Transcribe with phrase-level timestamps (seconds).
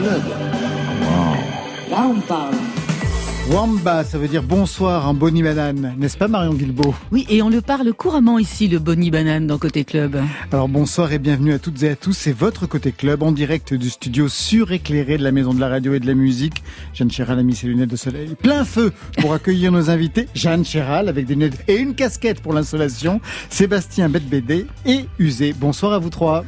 [0.00, 0.22] club.
[1.90, 2.54] Là, on parle.
[3.50, 7.48] Wamba, ça veut dire bonsoir en Bonnie Banane, n'est-ce pas Marion Guilbeault Oui, et on
[7.48, 10.22] le parle couramment ici, le Bonnie Banane dans Côté Club.
[10.52, 13.74] Alors bonsoir et bienvenue à toutes et à tous, c'est votre Côté Club en direct
[13.74, 16.62] du studio suréclairé de la Maison de la Radio et de la Musique.
[16.94, 20.28] Jeanne Chéral a mis ses lunettes de soleil plein feu pour accueillir nos invités.
[20.34, 23.20] Jeanne Chéral avec des lunettes et une casquette pour l'insolation.
[23.48, 25.54] Sébastien Betbédé et Usé.
[25.58, 26.44] Bonsoir à vous trois.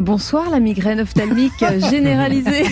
[0.00, 2.64] Bonsoir la migraine ophtalmique généralisée.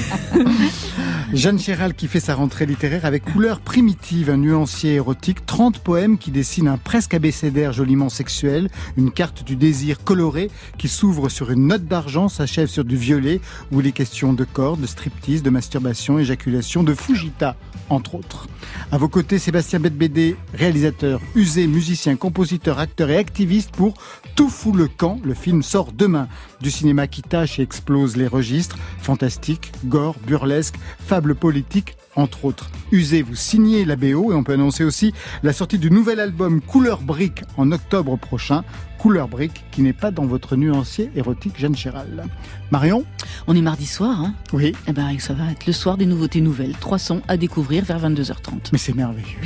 [1.32, 6.18] Jeanne Chéral qui fait sa rentrée littéraire avec couleur primitive, un nuancier érotique, 30 poèmes
[6.18, 11.50] qui dessinent un presque abécédaire joliment sexuel, une carte du désir colorée qui s'ouvre sur
[11.50, 15.50] une note d'argent, s'achève sur du violet, où les questions de corps, de striptease, de
[15.50, 17.56] masturbation, éjaculation, de Fujita,
[17.88, 18.48] entre autres.
[18.90, 23.94] À vos côtés, Sébastien Betbédé, réalisateur, usé, musicien, compositeur, acteur et activiste pour
[24.34, 25.18] Tout fout le camp.
[25.24, 26.28] Le film sort demain
[26.60, 32.70] du cinéma qui tâche et explose les registres, fantastique, gore, burlesque, fable politique, entre autres.
[32.90, 35.12] Usé, vous signez la BO et on peut annoncer aussi
[35.42, 38.64] la sortie du nouvel album Couleur Brique en octobre prochain.
[38.98, 42.24] Couleur Brique qui n'est pas dans votre nuancier érotique Jeanne Chéral.
[42.70, 43.04] Marion
[43.46, 44.74] On est mardi soir, hein Oui.
[44.86, 46.76] Eh ben, ça va être le soir des nouveautés nouvelles.
[46.78, 48.70] Trois sons à découvrir vers 22h30.
[48.72, 49.40] Mais c'est merveilleux.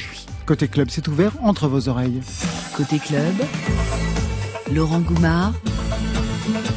[0.44, 2.20] Côté club, c'est ouvert entre vos oreilles.
[2.76, 3.34] Côté club,
[4.74, 5.52] Laurent Goumard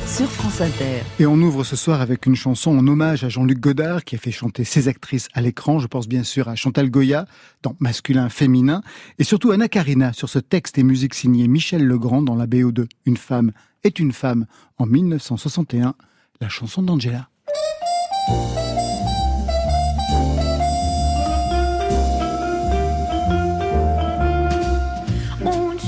[0.05, 1.01] sur France Inter.
[1.19, 4.17] Et on ouvre ce soir avec une chanson en hommage à Jean-Luc Godard qui a
[4.19, 5.79] fait chanter ses actrices à l'écran.
[5.79, 7.25] Je pense bien sûr à Chantal Goya
[7.63, 8.81] dans Masculin Féminin
[9.17, 12.87] et surtout Anna Karina sur ce texte et musique signé Michel Legrand dans la BO2
[13.05, 13.51] Une femme
[13.83, 14.45] est une femme
[14.77, 15.95] en 1961,
[16.41, 17.29] la chanson d'Angela.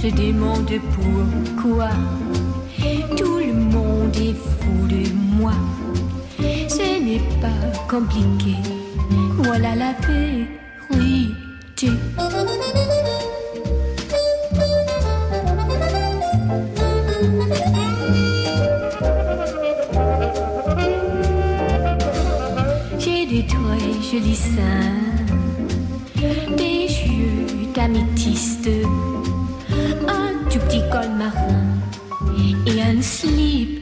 [0.01, 1.89] Se demande pourquoi
[3.15, 5.53] tout le monde est fou de moi.
[6.67, 8.55] Ce n'est pas compliqué,
[9.37, 10.47] voilà la vérité.
[22.97, 24.97] J'ai des très jolis seins,
[26.57, 28.69] des yeux d'améthyste,
[30.07, 31.65] un tout petit col marin
[32.65, 33.80] et un slip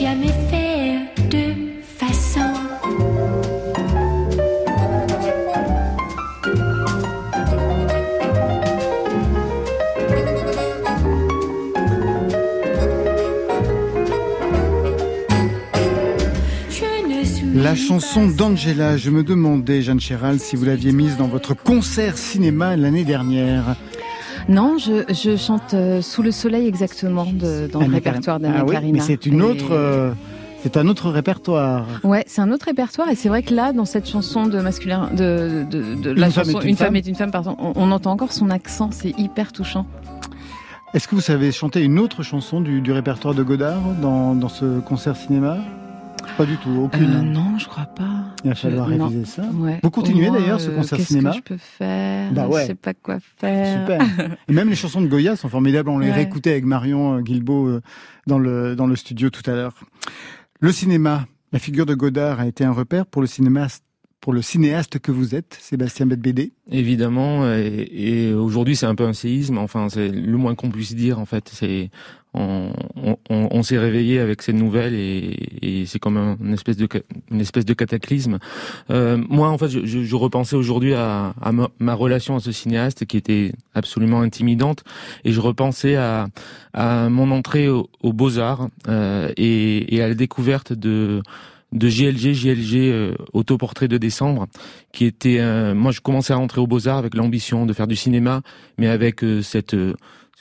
[0.00, 2.40] jamais faire de façon.
[17.54, 22.18] La chanson d'Angela, je me demandais, Jeanne Chéral, si vous l'aviez mise dans votre concert
[22.18, 23.76] cinéma l'année dernière.
[24.48, 28.64] Non, je, je chante euh, Sous le soleil exactement de, dans le répertoire d'Anna Ah
[28.64, 28.92] oui, Karina.
[28.92, 30.12] mais c'est une autre, euh,
[30.62, 31.84] c'est un autre répertoire.
[32.04, 35.10] Ouais, c'est un autre répertoire et c'est vrai que là, dans cette chanson de masculin,
[35.16, 36.96] de, de, de la Une femme chanson est une Une femme femme.
[36.96, 39.84] est une femme, pardon, on, on entend encore son accent, c'est hyper touchant.
[40.94, 44.48] Est-ce que vous savez chanter une autre chanson du, du répertoire de Godard dans, dans
[44.48, 45.58] ce concert cinéma?
[46.36, 47.14] Pas du tout, aucune.
[47.14, 48.34] Euh, non, je crois pas.
[48.44, 49.06] Il va Je- falloir non.
[49.08, 49.42] réviser ça.
[49.54, 49.80] Ouais.
[49.82, 52.62] Vous continuez d'ailleurs ce euh, concert qu'est-ce cinéma que je peux faire Bah ouais.
[52.62, 53.80] Je sais pas quoi faire.
[53.80, 54.36] Super.
[54.48, 55.88] Et même les chansons de Goya sont formidables.
[55.88, 56.12] On les Ouais.
[56.14, 57.80] réécoutait avec Marion euh, Guilbeault euh,
[58.26, 59.72] dans le, dans le studio tout à l'heure.
[60.60, 63.82] Le cinéma, la figure de Godard a été un repère pour le cinéaste,
[64.20, 66.52] pour le cinéaste que vous êtes, Sébastien Betbédé.
[66.70, 69.56] Évidemment, et, et aujourd'hui c'est un peu un séisme.
[69.56, 71.18] Enfin, c'est le moins qu'on puisse dire.
[71.18, 71.90] En fait, c'est
[72.36, 72.72] on,
[73.02, 73.16] on,
[73.50, 76.86] on s'est réveillé avec cette nouvelle et, et c'est comme un, une espèce de
[77.30, 78.38] une espèce de cataclysme.
[78.90, 83.06] Euh, moi, en fait, je, je, repensais aujourd'hui à, à ma, relation à ce cinéaste
[83.06, 84.84] qui était absolument intimidante,
[85.24, 86.28] et je repensais à,
[86.72, 91.22] à mon entrée au- aux Beaux Arts euh, et, et à la découverte de
[91.72, 94.46] de JLG, JLG euh, autoportrait de décembre,
[94.92, 97.88] qui était, euh, moi je commençais à rentrer aux Beaux Arts avec l'ambition de faire
[97.88, 98.42] du cinéma,
[98.78, 99.94] mais avec euh, cette euh,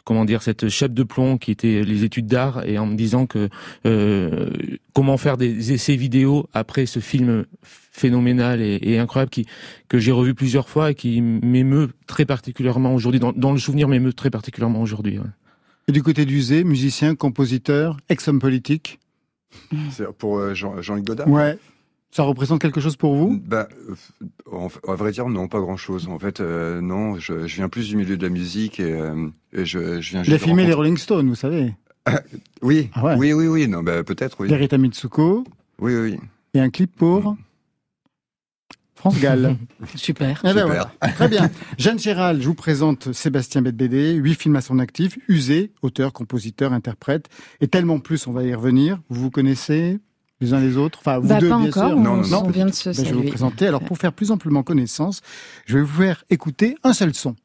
[0.05, 3.25] comment dire cette chape de plomb qui était les études d'art et en me disant
[3.25, 3.49] que
[3.85, 4.49] euh,
[4.93, 9.45] comment faire des essais vidéo après ce film phénoménal et, incroyable qui
[9.89, 14.13] que j'ai revu plusieurs fois et qui m'émeut très particulièrement aujourd'hui dans, le souvenir m'émeut
[14.13, 15.19] très particulièrement aujourd'hui.
[15.87, 18.99] Et du côté d'Uzé, musicien, compositeur, ex-homme politique?
[19.91, 21.29] C'est pour euh, Jean, luc Godard?
[21.29, 21.57] Ouais.
[22.15, 23.41] Ça représente quelque chose pour vous?
[23.45, 23.67] Bah,
[24.53, 26.07] euh, À vrai dire, non, pas grand-chose.
[26.07, 28.97] En fait, euh, non, je, viens plus du milieu de la musique et,
[29.51, 30.23] je, je, viens.
[30.23, 31.73] Il a filmé les Rolling Stones, vous savez.
[32.61, 34.47] oui, ah oui, oui, oui, non, bah, peut-être, oui.
[34.47, 35.43] Verita Mitsuko.
[35.81, 36.17] Oui, oui.
[36.53, 37.35] Et un clip pour
[38.95, 39.57] France Gall.
[39.95, 40.41] Super.
[40.45, 41.49] Eh ben Très bien.
[41.77, 46.71] Jeanne Gérald, je vous présente Sébastien Bedbédé, huit films à son actif, usé, auteur, compositeur,
[46.71, 47.27] interprète,
[47.59, 49.01] et tellement plus, on va y revenir.
[49.09, 49.99] Vous vous connaissez?
[50.41, 51.99] Les uns les autres Enfin, vous bah, deux, pas bien encore, sûr.
[51.99, 53.67] Non, non, on vient de se ben, Je vais vous présenter.
[53.67, 55.21] Alors, pour faire plus amplement connaissance,
[55.65, 57.35] je vais vous faire écouter un seul son.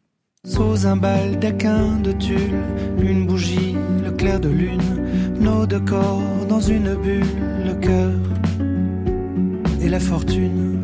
[0.44, 2.62] Sous un baldaquin de tulle,
[2.98, 4.80] une bougie, le clair de lune,
[5.38, 7.26] nos deux corps dans une bulle,
[7.64, 8.14] le cœur
[9.82, 10.82] et la fortune.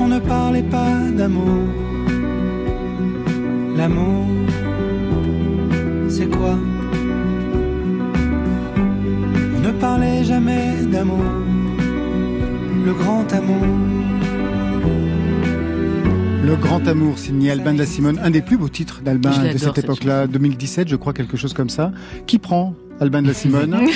[0.00, 1.62] On ne parlait pas d'amour.
[3.76, 4.26] L'amour,
[6.08, 6.58] c'est quoi?
[9.80, 11.22] Parlait jamais d'amour.
[12.84, 13.66] Le grand amour.
[16.44, 19.56] Le Grand Amour, signé Albin de la Simone, un des plus beaux titres d'Albin de
[19.56, 21.90] cette époque-là, 2017, je crois, quelque chose comme ça.
[22.26, 23.88] Qui prend Albin de la Simone?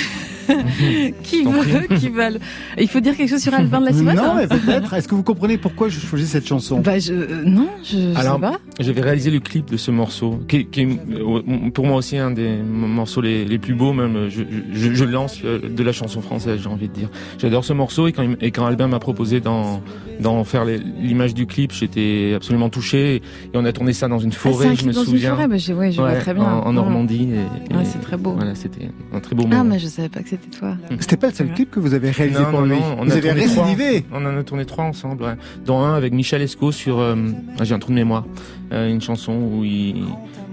[1.23, 2.39] qui veut, qui veulent.
[2.77, 4.93] Il faut dire quelque chose sur Albin de la Simone Non, mais peut-être.
[4.93, 6.79] Est-ce que vous comprenez pourquoi je choisis cette chanson?
[6.79, 8.59] Bah, je, euh, Non, je, Alors, sais pas.
[8.79, 12.31] J'avais réalisé le clip de ce morceau, qui, qui, est euh, pour moi aussi un
[12.31, 14.29] des morceaux les, les plus beaux, même.
[14.29, 14.43] Je,
[14.73, 17.09] je, je, lance euh, de la chanson française, j'ai envie de dire.
[17.37, 19.81] J'adore ce morceau et quand, et quand Albin m'a proposé d'en,
[20.19, 23.15] d'en faire l'image du clip, j'étais absolument touché.
[23.15, 23.21] Et
[23.53, 25.31] on a tourné ça dans une ah, forêt, je me dans souviens.
[25.31, 26.43] Une forêt, bah, je, ouais, je vois très bien.
[26.43, 27.29] En, Normandie.
[27.33, 28.33] Et, ah, c'est très beau.
[28.33, 29.61] Voilà, c'était un très beau moment.
[29.61, 30.75] Ah, mais je savais pas que c'était toi.
[30.99, 32.77] C'était pas le seul clip que vous avez réalisé pour lui.
[32.97, 34.05] on vous avez récidivé.
[34.11, 37.15] on en a tourné trois ensemble, dont un avec Michel Esco sur, euh,
[37.59, 38.25] ah, j'ai un trou de mémoire,
[38.71, 40.05] euh, une chanson où ils,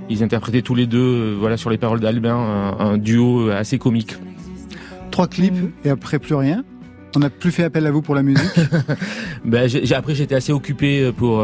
[0.09, 4.17] ils interprétaient tous les deux, euh, voilà, sur les paroles d'Albin, un, duo assez comique.
[5.11, 5.55] Trois clips
[5.85, 6.65] et après plus rien.
[7.15, 8.45] On n'a plus fait appel à vous pour la musique
[9.45, 11.43] ben, Après, j'étais assez occupé pour,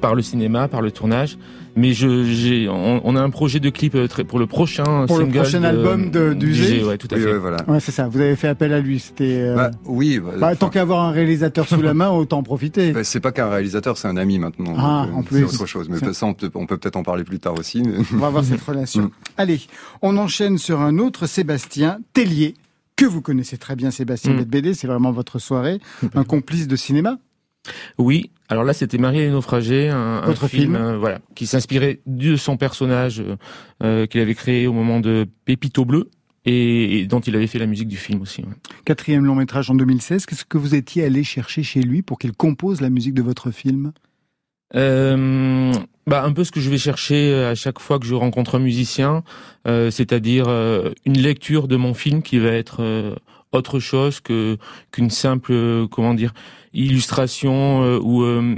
[0.00, 1.38] par le cinéma, par le tournage.
[1.76, 5.18] Mais je, j'ai, on, a un projet de clip euh, très, pour le prochain pour
[5.18, 6.82] le prochain album de, d'Uzé.
[6.82, 7.32] Ouais, tout à fait.
[7.32, 7.58] Ouais, voilà.
[7.68, 8.08] ouais, c'est ça.
[8.08, 8.98] Vous avez fait appel à lui.
[8.98, 9.40] C'était.
[9.40, 9.54] Euh...
[9.54, 10.18] Bah, oui.
[10.18, 12.92] Bah, bah, tant qu'avoir un réalisateur sous la main, autant en profiter.
[12.92, 14.74] Bah, c'est pas qu'un réalisateur, c'est un ami maintenant.
[14.78, 15.38] Ah, donc, en euh, plus.
[15.40, 15.88] C'est autre chose.
[15.90, 17.82] Mais ça, on peut, on peut peut-être en parler plus tard aussi.
[17.82, 17.98] Mais...
[18.14, 19.02] On va avoir cette relation.
[19.02, 19.10] Mm.
[19.36, 19.60] Allez,
[20.00, 22.54] on enchaîne sur un autre Sébastien Tellier
[22.96, 24.44] que vous connaissez très bien, Sébastien mm.
[24.44, 24.72] BD.
[24.72, 25.78] C'est vraiment votre soirée.
[26.14, 27.18] Un complice de cinéma.
[27.98, 32.36] Oui, alors là, c'était Marie et naufragés, un, un film, euh, voilà, qui s'inspirait de
[32.36, 33.36] son personnage euh,
[33.82, 36.10] euh, qu'il avait créé au moment de Pépito Bleu.
[36.48, 38.44] Et, dont il avait fait la musique du film aussi.
[38.84, 40.26] Quatrième long métrage en 2016.
[40.26, 43.50] Qu'est-ce que vous étiez allé chercher chez lui pour qu'il compose la musique de votre
[43.50, 43.92] film?
[44.74, 45.72] Euh,
[46.06, 48.58] bah, un peu ce que je vais chercher à chaque fois que je rencontre un
[48.58, 49.22] musicien,
[49.66, 53.16] euh, c'est-à-dire euh, une lecture de mon film qui va être
[53.52, 54.58] autre chose que
[54.90, 56.34] qu'une simple comment dire
[56.76, 58.54] illustration euh, ou euh,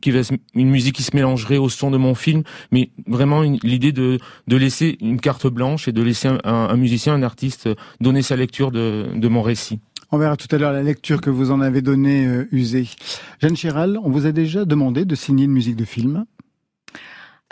[0.00, 0.20] qui va
[0.54, 4.56] une musique qui se mélangerait au son de mon film, mais vraiment l'idée de de
[4.56, 7.68] laisser une carte blanche et de laisser un, musicien, un artiste
[8.00, 9.80] donner sa lecture de, de mon récit.
[10.12, 12.88] On verra tout à l'heure la lecture que vous en avez donnée, euh, usée.
[13.40, 16.26] Jeanne Chiral, on vous a déjà demandé de signer une musique de film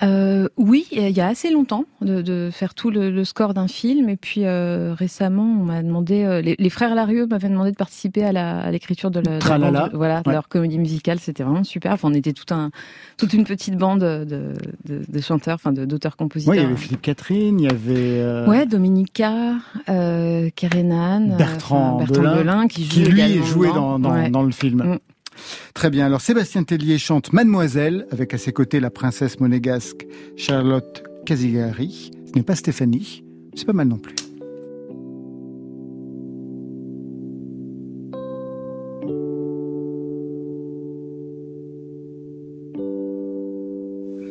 [0.03, 3.69] euh, oui, il y a assez longtemps de, de faire tout le, le score d'un
[3.69, 4.09] film.
[4.09, 7.77] Et puis euh, récemment on m'a demandé euh, les, les, frères Larieux m'avaient demandé de
[7.77, 11.21] participer à l'écriture de, la, de, voilà de leur comédie musicale.
[11.21, 11.93] C'était vraiment super.
[11.93, 12.71] Enfin, on était tout un
[13.19, 16.55] toute une petite bande de, de chanteurs enfin d'auteurs compositeurs.
[16.55, 19.55] Oui, il y avait Philippe Catherine il y avait ouais Dominica
[19.87, 24.83] Kerenan Bertrand, Bertrand Belin, qui, qui lui jouait dans, dans, dans, le film.
[24.83, 24.99] Mm.
[25.75, 26.07] Très bien.
[26.07, 32.11] Alors Sébastien Tellier chante Mademoiselle avec à ses côtés la princesse monégasque Charlotte Casigari.
[32.26, 33.25] Ce n'est pas Stéphanie.
[33.55, 34.14] C'est pas mal non plus.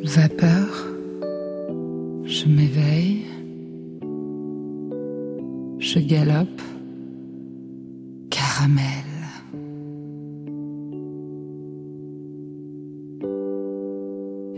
[0.06, 0.68] Vapeur,
[2.24, 3.24] je m'éveille,
[5.78, 6.60] je galope,
[8.30, 9.03] caramel.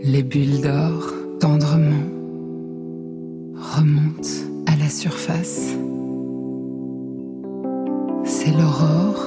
[0.09, 2.07] Les bulles d'or, tendrement,
[3.75, 5.75] remontent à la surface.
[8.23, 9.25] C'est l'aurore.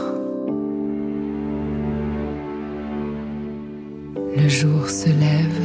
[4.34, 5.60] Le jour se lève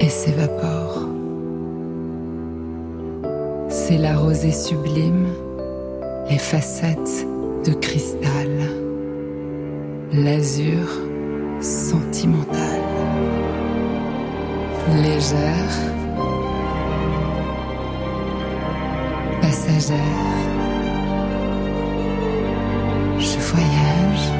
[0.00, 1.08] et s'évapore.
[3.70, 5.28] C'est la rosée sublime,
[6.28, 7.26] les facettes
[7.64, 8.50] de cristal,
[10.12, 10.86] l'azur
[11.62, 12.85] sentimental,
[14.94, 15.74] légère,
[19.40, 19.96] passagère.
[23.18, 24.32] Je voyage,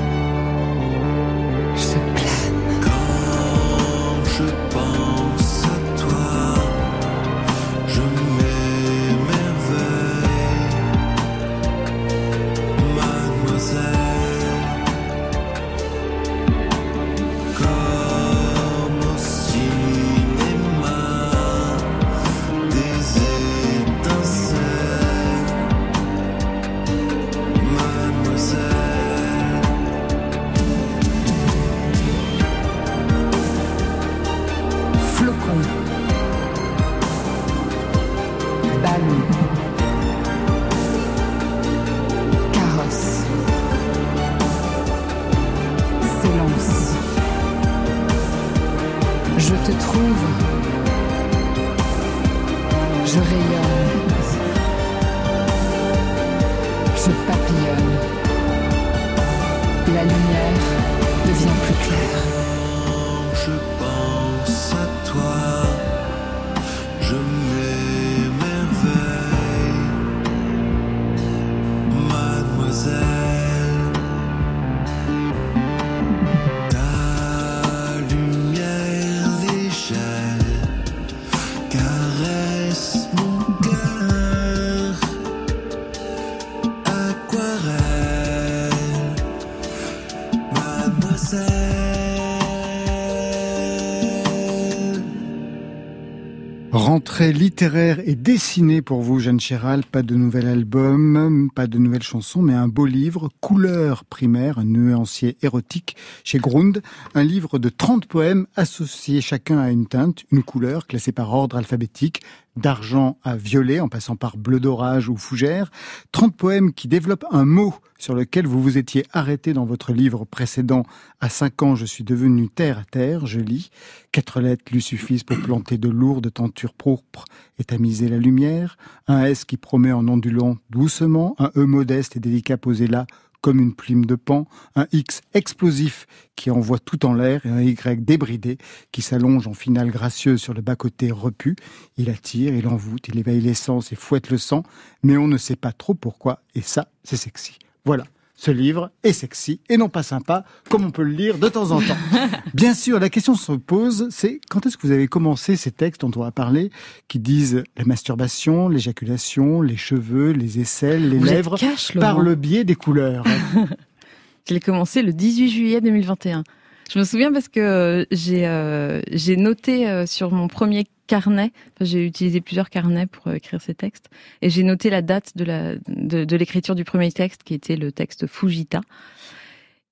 [96.76, 99.82] Rentrée littéraire et dessinée pour vous, Jeanne Chéral.
[99.82, 104.66] Pas de nouvel album, pas de nouvelles chansons, mais un beau livre, Couleur primaire, un
[104.66, 106.82] nuancier érotique chez Grund.
[107.14, 111.56] Un livre de 30 poèmes associés chacun à une teinte, une couleur, classée par ordre
[111.56, 112.20] alphabétique,
[112.56, 115.70] d'argent à violet, en passant par bleu d'orage ou fougère.
[116.12, 120.24] 30 poèmes qui développent un mot sur lequel vous vous étiez arrêté dans votre livre
[120.24, 120.84] précédent.
[121.20, 123.70] À 5 ans, je suis devenu terre à terre, je lis.
[124.12, 127.24] Quatre lettres lui suffisent pour planter de lourdes tentures pourpres
[127.58, 128.76] et tamiser la lumière.
[129.06, 133.06] Un S qui promet en ondulant doucement, un E modeste et délicat posé là
[133.40, 137.60] comme une plume de pan, un X explosif qui envoie tout en l'air et un
[137.60, 138.58] Y débridé
[138.92, 141.56] qui s'allonge en finale gracieuse sur le bas-côté repu.
[141.96, 144.62] Il attire, il envoûte, il éveille l'essence et fouette le sang,
[145.02, 147.58] mais on ne sait pas trop pourquoi, et ça, c'est sexy.
[147.84, 148.04] Voilà.
[148.36, 151.70] Ce livre est sexy et non pas sympa, comme on peut le lire de temps
[151.70, 151.96] en temps.
[152.54, 156.02] Bien sûr, la question se pose, c'est quand est-ce que vous avez commencé ces textes
[156.02, 156.70] dont on va parler,
[157.08, 162.34] qui disent la masturbation, l'éjaculation, les cheveux, les aisselles, les Vous lèvres, cash, par le
[162.34, 163.24] biais des couleurs?
[164.48, 166.44] Je l'ai commencé le 18 juillet 2021.
[166.92, 171.52] Je me souviens parce que euh, j'ai euh, j'ai noté euh, sur mon premier carnet,
[171.74, 174.10] enfin, j'ai utilisé plusieurs carnets pour euh, écrire ces textes,
[174.42, 177.76] et j'ai noté la date de la de, de l'écriture du premier texte qui était
[177.76, 178.80] le texte Fujita.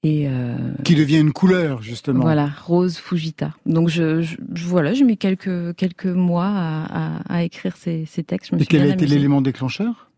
[0.07, 2.21] Et euh, qui devient une couleur, justement.
[2.21, 3.55] voilà, rose Fujita.
[3.65, 8.23] Donc je, je- voilà, j'ai mis quelques quelques mois à, à, à écrire ces, ces
[8.23, 8.51] textes.
[8.51, 10.11] Je me Et quel a été l'élément déclencheur?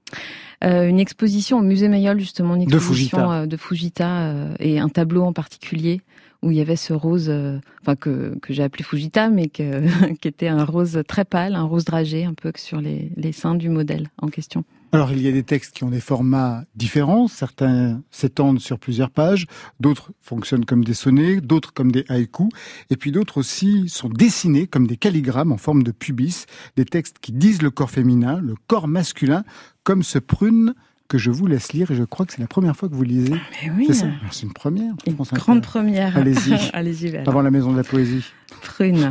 [0.65, 3.33] Euh, une exposition au musée Mayol justement, une De exposition Fujita.
[3.43, 6.01] euh, de Fujita et un tableau en particulier
[6.43, 10.29] où il y avait ce rose, euh, enfin que, que j'ai appelé Fujita, mais qui
[10.29, 13.55] était un rose très pâle, un rose dragé, un peu que sur les, les seins
[13.55, 14.65] du modèle en question.
[14.93, 17.29] Alors, il y a des textes qui ont des formats différents.
[17.29, 19.47] Certains s'étendent sur plusieurs pages,
[19.81, 22.49] d'autres fonctionnent comme des sonnets, d'autres comme des haïkus,
[22.89, 27.19] et puis d'autres aussi sont dessinés comme des calligrammes en forme de pubis, des textes
[27.21, 29.45] qui disent le corps féminin, le corps masculin,
[29.83, 30.75] comme ce prune
[31.09, 33.03] que je vous laisse lire, et je crois que c'est la première fois que vous
[33.03, 33.33] lisez.
[33.33, 34.95] Mais oui, C'est ça C'est une première.
[35.07, 36.17] une grande première.
[36.17, 36.55] Allez-y.
[36.73, 37.17] Allez-y.
[37.17, 38.25] Avant la maison de la poésie.
[38.63, 39.11] Prune.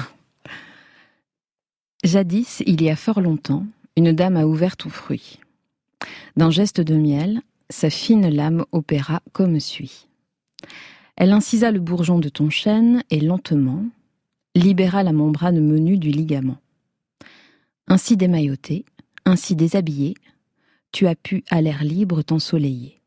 [2.03, 3.65] Jadis, il y a fort longtemps,
[3.97, 5.39] une dame a ouvert ton fruit.
[6.37, 10.07] D'un geste de miel, sa fine lame opéra comme suit.
[11.15, 13.83] Elle incisa le bourgeon de ton chêne et lentement
[14.53, 16.57] libéra la membrane menue du ligament.
[17.87, 18.85] Ainsi démailloté,
[19.25, 20.15] ainsi déshabillé,
[20.95, 23.01] tu as pu à l'air libre t'ensoleiller.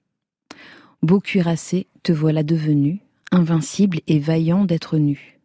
[1.02, 3.00] Beau cuirassé, te voilà devenu,
[3.32, 5.38] invincible et vaillant d'être nu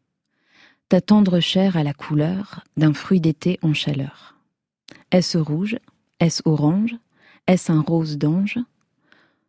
[0.93, 4.35] ta tendre chair a la couleur d'un fruit d'été en chaleur.
[5.09, 5.79] Est-ce rouge?
[6.19, 6.95] Est-ce orange?
[7.47, 8.59] Est-ce un rose d'ange?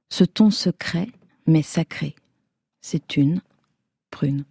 [0.09, 1.11] Ce ton secret,
[1.47, 2.15] mais sacré,
[2.81, 3.43] c'est une
[4.11, 4.47] prune.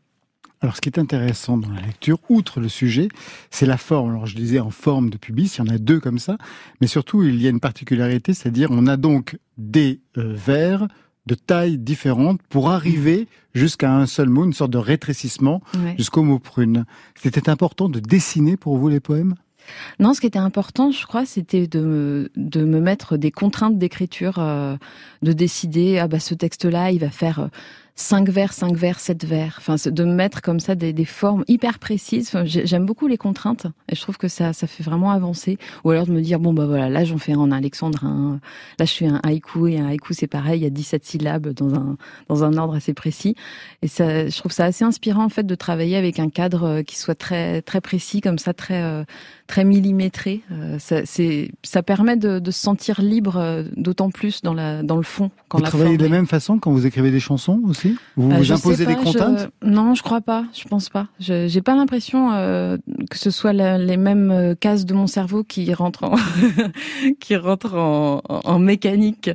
[0.63, 3.09] Alors, ce qui est intéressant dans la lecture, outre le sujet,
[3.51, 4.11] c'est la forme.
[4.11, 6.37] Alors, je disais en forme de pubis, il y en a deux comme ça,
[6.79, 10.87] mais surtout, il y a une particularité, c'est-à-dire, on a donc des euh, vers
[11.25, 15.95] de tailles différentes pour arriver jusqu'à un seul mot, une sorte de rétrécissement Ouais.
[15.97, 16.85] jusqu'au mot prune.
[17.21, 19.35] C'était important de dessiner pour vous les poèmes?
[19.99, 23.77] Non, ce qui était important, je crois, c'était de me, de me mettre des contraintes
[23.77, 24.75] d'écriture, euh,
[25.21, 27.49] de décider, ah bah ce texte-là, il va faire
[27.93, 29.55] euh, cinq vers, cinq vers, sept vers.
[29.57, 32.27] Enfin, de me mettre comme ça des, des formes hyper précises.
[32.27, 35.57] Enfin, J'aime beaucoup les contraintes et je trouve que ça, ça fait vraiment avancer.
[35.83, 38.39] Ou alors de me dire, bon bah voilà, là j'en fais un alexandrin,
[38.79, 41.49] là je suis un haïku et un haïku c'est pareil, il y a 17 syllabes
[41.49, 41.97] dans un,
[42.29, 43.35] dans un ordre assez précis.
[43.81, 46.83] Et ça, je trouve ça assez inspirant en fait de travailler avec un cadre euh,
[46.83, 49.03] qui soit très, très précis comme ça, très, euh,
[49.47, 50.41] très millimétré.
[50.51, 54.97] Euh, ça, c'est, ça permet de, de se sentir libre, d'autant plus dans, la, dans
[54.97, 55.31] le fond.
[55.49, 57.82] Quand Vous la travaillez forme de la même façon quand vous écrivez des chansons aussi?
[58.15, 60.45] Vous vous je imposez des contraintes je- Non, je crois pas.
[60.53, 61.07] Je pense pas.
[61.19, 62.77] Je j'ai pas l'impression euh,
[63.09, 66.15] que ce soit la- les mêmes euh, cases de mon cerveau qui rentrent en
[67.19, 69.29] qui rentrent en, en- en mécanique.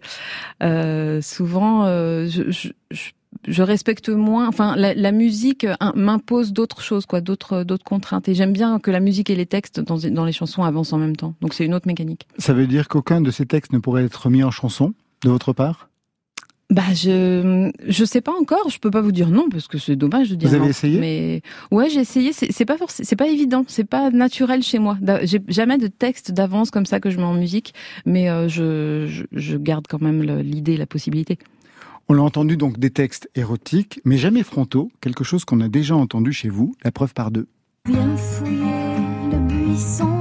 [0.62, 3.10] Euh, souvent, euh, je, je, je-
[3.46, 4.48] je respecte moins.
[4.48, 8.28] Enfin, la, la musique m'impose d'autres choses, quoi, d'autres d'autres contraintes.
[8.28, 10.98] Et j'aime bien que la musique et les textes dans, dans les chansons avancent en
[10.98, 11.34] même temps.
[11.40, 12.26] Donc c'est une autre mécanique.
[12.38, 15.52] Ça veut dire qu'aucun de ces textes ne pourrait être mis en chanson de votre
[15.52, 15.88] part?
[16.70, 19.96] Bah je je sais pas encore, je peux pas vous dire non parce que c'est
[19.96, 20.70] dommage de dire Vous avez non.
[20.70, 21.00] essayé?
[21.00, 24.78] Mais ouais, j'ai essayé, c'est c'est pas forcément c'est pas évident, c'est pas naturel chez
[24.78, 24.98] moi.
[25.22, 27.72] J'ai jamais de texte d'avance comme ça que je mets en musique,
[28.04, 31.38] mais euh, je, je je garde quand même l'idée, la possibilité.
[32.10, 35.94] On l'a entendu donc des textes érotiques, mais jamais frontaux, quelque chose qu'on a déjà
[35.96, 37.46] entendu chez vous, la preuve par deux.
[37.86, 38.96] Viens fouiller
[39.32, 40.17] le buisson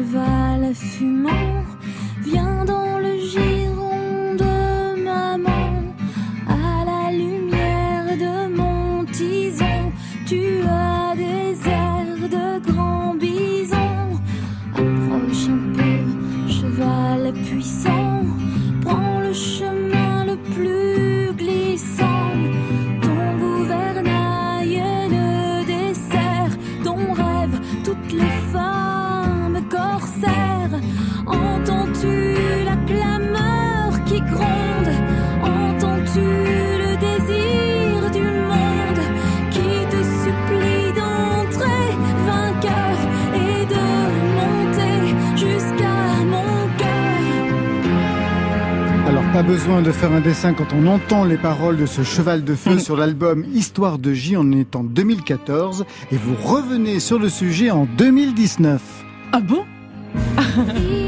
[0.00, 1.59] cheval fumant,
[49.40, 52.54] pas besoin de faire un dessin quand on entend les paroles de ce cheval de
[52.54, 57.30] feu sur l'album Histoire de J, on est en 2014 et vous revenez sur le
[57.30, 58.82] sujet en 2019.
[59.32, 59.64] Ah bon?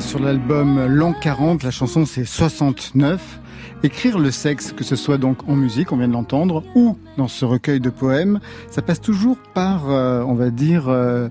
[0.00, 3.40] Sur l'album L'an 40, la chanson c'est 69.
[3.82, 7.28] Écrire le sexe, que ce soit donc en musique, on vient de l'entendre, ou dans
[7.28, 11.28] ce recueil de poèmes, ça passe toujours par, euh, on va dire, euh,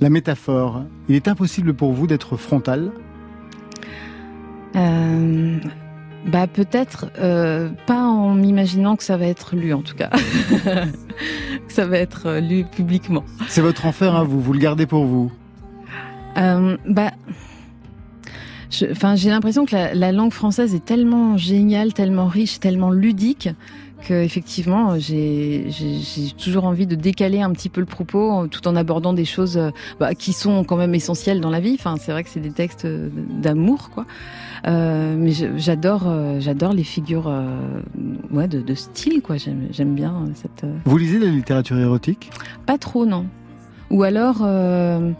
[0.00, 0.84] la métaphore.
[1.08, 2.92] Il est impossible pour vous d'être frontal?
[4.76, 5.58] Euh,
[6.26, 7.10] bah peut-être
[7.86, 10.10] pas en m'imaginant que ça va être lu en tout cas,
[10.64, 13.24] que ça va être lu publiquement.
[13.48, 15.30] C'est votre enfer, hein, vous, vous le gardez pour vous.
[16.34, 17.10] Bah,
[18.90, 23.48] enfin, j'ai l'impression que la, la langue française est tellement géniale, tellement riche, tellement ludique
[24.02, 25.68] que effectivement, j'ai
[26.36, 29.56] toujours envie de décaler un petit peu le propos, euh, tout en abordant des choses
[29.56, 31.76] euh, bah, qui sont quand même essentielles dans la vie.
[31.78, 33.08] Enfin, c'est vrai que c'est des textes euh,
[33.40, 34.04] d'amour, quoi.
[34.66, 37.80] Euh, mais j'adore, j'adore les figures, euh,
[38.30, 39.36] ouais, de, de style, quoi.
[39.36, 40.64] J'aime bien cette.
[40.84, 42.30] Vous lisez la littérature érotique?
[42.66, 43.26] Pas trop, non.
[43.90, 45.10] Ou alors, euh,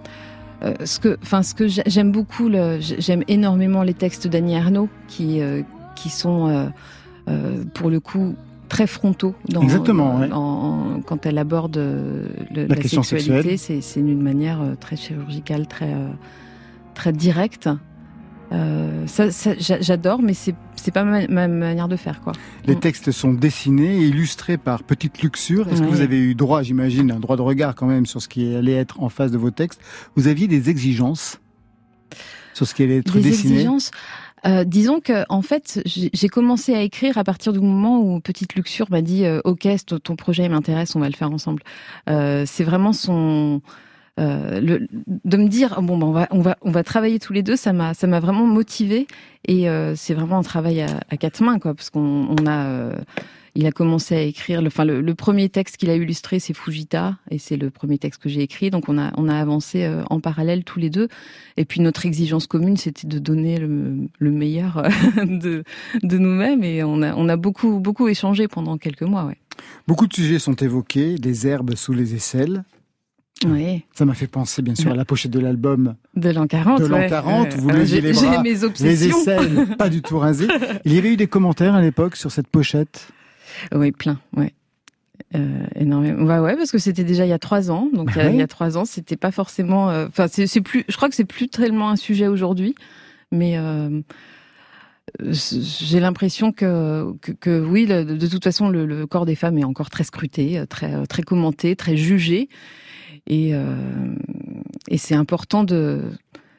[0.62, 2.48] euh, ce que, enfin, ce que j'ai- j'aime beaucoup,
[2.80, 5.62] j'aime énormément les textes d'Annie Arnaud, qui euh,
[5.96, 6.70] qui sont,
[7.28, 8.34] euh, pour le coup,
[8.68, 9.34] très frontaux.
[9.48, 10.32] Dans, Exactement, ouais.
[10.32, 13.82] en- en- quand elle aborde le- La la, question sexualité, sexuelle.
[13.82, 15.94] c'est d'une manière très chirurgicale, très
[16.94, 17.68] très direct.
[18.52, 20.54] Euh, ça, ça, j'a- j'adore, mais c'est
[20.92, 22.32] pas ma, ma manière de faire quoi.
[22.66, 22.80] Les Mm.
[22.80, 25.68] textes sont dessinés et illustrés par Petite Luxure.
[25.68, 28.28] Est-ce que vous avez eu droit, j'imagine, un droit de regard quand même sur ce
[28.28, 29.80] qui allait être en face de vos textes?
[30.16, 31.40] Vous aviez des exigences
[32.54, 33.54] sur ce qui allait être Des dessiné?
[33.54, 33.90] exigences?
[34.44, 38.54] Euh, disons que en fait, j'ai commencé à écrire à partir du moment où Petite
[38.56, 41.62] Luxure m'a dit euh, OK, ton ton projet m'intéresse, on va le faire ensemble.
[42.10, 43.62] Euh, c'est vraiment son
[44.20, 47.32] euh, le, de me dire bon ben on va on va on va travailler tous
[47.32, 47.56] les deux.
[47.56, 49.06] Ça m'a ça m'a vraiment motivé
[49.48, 52.94] et euh, c'est vraiment un travail à, quatre mains quoi parce qu'on on a euh,
[53.54, 57.16] il a commencé à écrire le enfin le, premier texte qu'il a illustré c'est Fujita
[57.30, 60.20] et c'est le premier texte que j'ai écrit donc on a on a avancé en
[60.20, 61.08] parallèle tous les deux
[61.56, 64.82] et puis notre exigence commune, c'était de donner le, le meilleur
[65.16, 65.64] de,
[66.02, 66.64] de nous-mêmes.
[66.64, 69.24] Et on a, on a beaucoup, beaucoup échangé pendant quelques mois.
[69.24, 69.36] Ouais.
[69.86, 72.64] Beaucoup de sujets sont évoqués, les herbes sous les aisselles.
[73.46, 73.84] Oui.
[73.94, 76.80] Ça m'a fait penser, bien sûr, à la pochette de l'album De l'an 40.
[76.80, 77.08] de l'an ouais.
[77.08, 77.44] 40.
[77.48, 77.56] Ouais.
[77.56, 80.48] Vous leviez j'ai- les bras, mes les aisselles, pas du tout rasées.
[80.84, 83.08] Il y avait eu des commentaires à l'époque sur cette pochette.
[83.74, 84.18] Oui, plein.
[84.36, 84.52] Ouais.
[85.34, 86.24] Euh, énormément.
[86.24, 87.88] Ouais, ouais, parce que c'était déjà il y a trois ans.
[87.92, 88.42] Donc Bah il y a- il y, ouais.
[88.42, 89.88] a trois ans, c'était pas forcément.
[89.90, 90.84] euh, Enfin, c'est c'est plus.
[90.88, 92.74] Je crois que c'est plus tellement un sujet aujourd'hui,
[93.30, 93.56] mais.
[93.56, 94.00] euh,
[95.20, 99.58] j'ai l'impression que, que, que oui, le- de, toute façon, le, le corps des femmes
[99.58, 102.48] est encore très scruté, euh, très, très commenté, très jugé,
[103.26, 103.74] et, euh,
[104.88, 106.02] et c'est important de,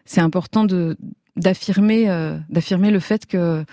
[0.05, 0.97] c'est important de
[1.35, 3.63] d'affirmer, euh, d'affirmer le fait que,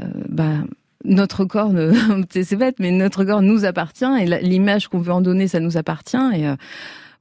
[0.00, 0.58] euh, bah,
[1.04, 1.72] notre corps,
[2.30, 5.76] c'est bête, mais notre corps nous appartient et l'image qu'on veut en donner, ça nous
[5.76, 6.18] appartient.
[6.34, 6.46] Et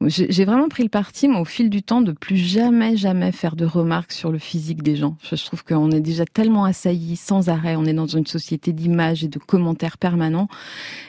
[0.08, 3.56] j'ai vraiment pris le parti, moi, au fil du temps, de plus jamais, jamais faire
[3.56, 5.18] de remarques sur le physique des gens.
[5.24, 7.76] Je, trouve qu'on est déjà tellement assailli sans arrêt.
[7.76, 10.48] On est dans une société d'images et de commentaires permanents.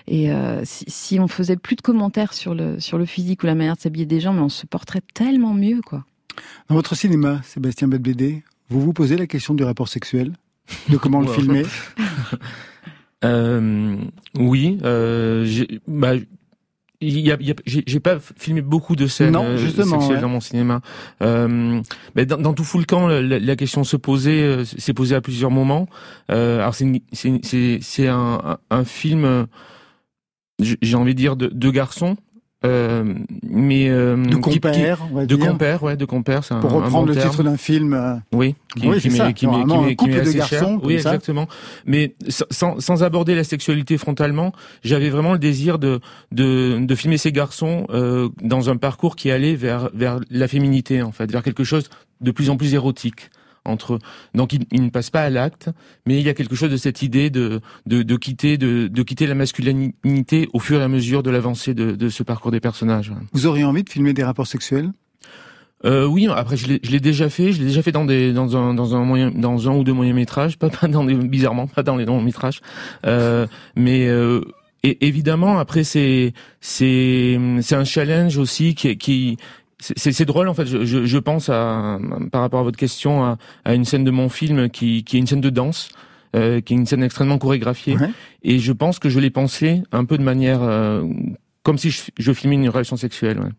[0.07, 3.47] Et euh, si, si on faisait plus de commentaires sur le sur le physique ou
[3.47, 6.05] la manière de s'habiller des gens, mais on se porterait tellement mieux, quoi.
[6.69, 10.33] Dans votre cinéma, Sébastien Bedbédé, vous vous posez la question du rapport sexuel?
[10.89, 11.65] De comment le filmer?
[13.25, 13.97] Euh,
[14.37, 15.47] oui, euh,
[15.87, 16.15] bah,
[17.11, 20.17] y a, il y a- j'ai pas filmé beaucoup de scènes Non, euh, justement, sexuelles
[20.17, 20.21] ouais.
[20.23, 20.81] dans mon cinéma.
[21.23, 21.81] Euh,
[22.15, 25.21] mais dans, dans tout full camp, la, la question se posait, euh, s'est posée à
[25.21, 25.89] plusieurs moments.
[26.31, 29.45] Euh, alors c'est une- c'est une- c'est c'est un, un, film, euh,
[30.61, 32.17] j'ai j'ai envie de dire de, de garçons.
[32.65, 35.49] Euh, mais euh, De qui- qui- compères, on va de dire.
[35.49, 37.93] compères, ouais, de compères, c'est un, Pour un reprendre bon le titre d'un film.
[37.93, 40.95] euh, Oui, qui, Oui, qui c'est ça, qui qui un qui couple de garçons, Oui,
[41.01, 41.11] ça.
[41.11, 41.49] exactement.
[41.87, 42.15] Mais
[42.51, 44.53] sans, sans aborder la sexualité frontalement,
[44.85, 45.99] j'avais vraiment le désir de,
[46.31, 51.03] de, de filmer ces garçons euh, dans un parcours qui allait vers, vers la féminité,
[51.03, 51.89] en fait, vers quelque chose
[52.21, 53.31] de plus en plus érotique
[53.65, 53.99] entre.
[54.35, 55.71] Donc ils, ils ne passent pas à l'acte,
[56.07, 59.03] mais il y a quelque chose de cette idée de, de, de quitter de, de
[59.03, 62.61] quitter la masculinité au fur et à mesure de l'avancée de, de ce parcours des
[62.61, 63.13] personnages.
[63.33, 64.91] Vous auriez envie de filmer des rapports sexuels?
[65.85, 68.33] Euh, oui, après je l'ai je l'ai déjà fait, je l'ai déjà fait dans des
[68.33, 71.15] dans un dans un moyen dans un ou deux moyens métrages, pas pas dans des
[71.15, 72.61] bizarrement pas dans les longs métrages,
[73.05, 74.43] euh, mais euh,
[74.85, 79.39] et évidemment après c'est c'est c'est un challenge aussi qui qui
[79.97, 80.67] c'est- drôle en fait.
[80.67, 81.99] Je, je, je pense à
[82.31, 85.21] par rapport à votre question à, à une scène de mon film qui qui est
[85.21, 85.91] une scène de danse.
[86.35, 88.09] euh, qui est une scène extrêmement chorégraphiée Ouais.
[88.43, 91.05] et je pense que je l'ai pensé un peu de manière euh,
[91.63, 93.39] comme si je, je filmais une relation sexuelle.
[93.39, 93.51] Ouais.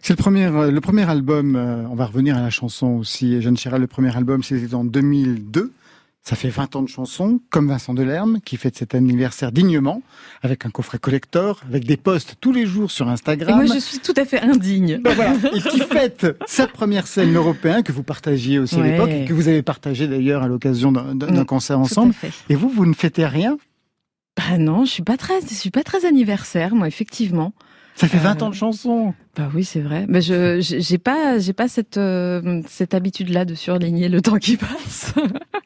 [0.00, 3.42] C'est le premier, euh, le premier album, euh, on va revenir à la chanson aussi,
[3.42, 5.72] Jeanne Chéral, le premier album, c'était en 2002.
[6.22, 10.02] Ça fait 20 ans de chansons, comme Vincent Delerme, qui fête cet anniversaire dignement,
[10.42, 13.56] avec un coffret collector, avec des posts tous les jours sur Et Instagram.
[13.64, 14.98] moi, je suis tout à fait indigne.
[15.02, 19.08] Ben voilà, et qui fête sa première scène européen que vous partagiez aussi à l'époque
[19.10, 22.12] et que vous avez partagé d'ailleurs à l'occasion d'un Mm, concert Tout à ensemble.
[22.12, 22.32] fait.
[22.50, 23.56] Et vous, vous ne fêtez rien?
[24.36, 27.52] Ah non, je suis pas très, je suis pas très anniversaire, moi, effectivement.
[27.96, 29.14] Ça fait 20 Euh, ans de chansons.
[29.36, 30.06] Bah oui, c'est vrai.
[30.08, 34.56] Mais je, j'ai pas, j'ai pas cette, euh, cette habitude-là de surligner le temps qui
[34.56, 35.12] passe.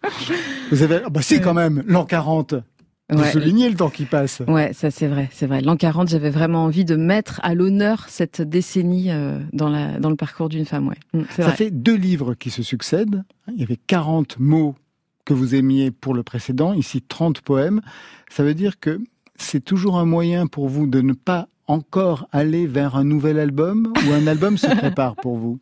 [0.71, 2.55] Vous avez, ah bah si quand même, l'an 40.
[3.11, 3.31] Vous Ouais.
[3.31, 4.41] soulignez le temps qui passe.
[4.49, 5.61] Ouais, ça c'est vrai, c'est vrai.
[5.61, 10.09] L'an 40, j'avais vraiment envie de mettre à l'honneur cette décennie euh, dans la dans
[10.09, 10.97] le parcours d'une femme, ouais.
[11.13, 11.53] Mm, Ça vrai.
[11.55, 13.23] fait deux livres qui se succèdent.
[13.53, 14.75] Il y avait 40 mots
[15.27, 17.83] que vous aimiez pour le précédent, ici 30 poèmes.
[18.31, 18.99] Ça veut dire que
[19.37, 23.93] c'est toujours un moyen pour vous de ne pas encore aller vers un nouvel album
[24.07, 25.59] ou un album se prépare pour vous,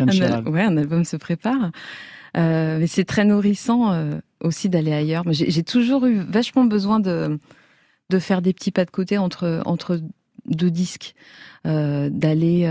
[0.00, 1.70] Un, ouais, un album se prépare.
[2.36, 5.24] Euh, mais c'est très nourrissant euh, aussi d'aller ailleurs.
[5.30, 7.38] J'ai toujours eu vachement besoin de
[8.08, 10.00] de faire des petits pas de côté entre entre
[10.44, 11.14] deux disques,
[11.66, 12.66] euh, d'aller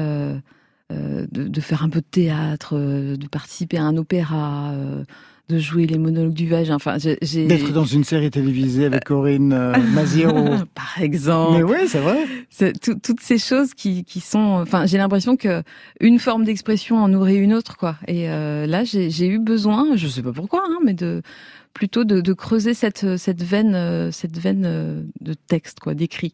[0.91, 4.73] de, de faire un peu de théâtre, de participer à un opéra,
[5.47, 6.71] de jouer les monologues du vage.
[6.71, 10.55] Enfin, j'ai- D'être dans une série télévisée avec Corinne euh, Maziero.
[10.73, 11.57] par exemple.
[11.57, 12.25] Mais oui, c'est vrai.
[12.81, 14.59] Tout- toutes ces choses qui, qui sont.
[14.61, 15.61] Enfin, j'ai l'impression que
[15.99, 17.95] une forme d'expression en nourrit une autre, quoi.
[18.07, 21.21] Et euh, là, j'ai j'ai eu besoin, je sais pas pourquoi, hein, mais de
[21.75, 26.33] plutôt de, creuser cette cette veine, euh, cette veine euh, de texte, quoi, d'écrit.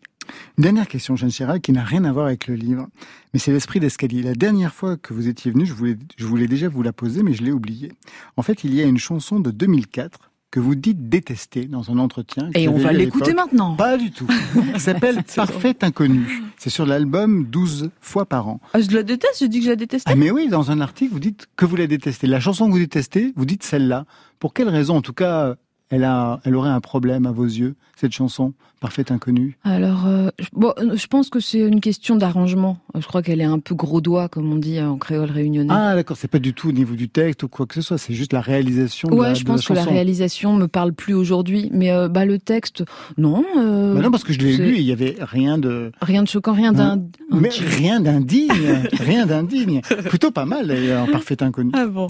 [0.57, 2.87] Une dernière question, Jeanne Chéral, qui n'a rien à voir avec le livre,
[3.33, 4.21] mais c'est l'esprit d'escalier.
[4.21, 7.23] La dernière fois que vous étiez venu, je voulais, je voulais déjà vous la poser,
[7.23, 7.91] mais je l'ai oublié.
[8.37, 11.97] En fait, il y a une chanson de 2004 que vous dites détester dans un
[11.97, 12.51] entretien.
[12.51, 13.75] que Et on va l'écouter maintenant.
[13.75, 14.27] Pas du tout.
[14.73, 16.43] Qui s'appelle Parfait Inconnu.
[16.57, 18.59] C'est sur l'album 12 fois par an.
[18.73, 19.39] Ah, je la déteste.
[19.39, 20.05] Je dis que je la déteste.
[20.09, 22.27] Ah mais oui, dans un article, vous dites que vous la détestez.
[22.27, 24.05] La chanson que vous détestez, vous dites celle-là.
[24.39, 25.55] Pour quelle raison En tout cas,
[25.91, 29.57] elle, a, elle aurait un problème à vos yeux, cette chanson, Parfait Inconnu?
[29.63, 32.79] Alors, euh, je- bon, euh, je pense que c'est une question d'arrangement.
[32.99, 35.71] Je crois qu'elle est un peu gros doigt, comme on dit en créole réunionnais.
[35.71, 37.99] Ah d'accord, c'est pas du tout au niveau du texte ou quoi que ce soit,
[37.99, 40.93] c'est juste la réalisation de Ouais, la, je de pense que la réalisation me parle
[40.93, 42.83] plus aujourd'hui, mais euh, bah le texte,
[43.19, 43.43] non.
[43.55, 45.91] euh, Bah non, parce que je l'ai lu et il y avait rien de...
[46.01, 46.99] Rien de choquant, rien d'un.
[47.29, 48.49] Mais rien d'indigne,
[48.93, 49.81] rien d'indigne.
[50.09, 51.69] Plutôt pas mal d'ailleurs, Parfait Inconnu.
[51.75, 52.07] Ah bon.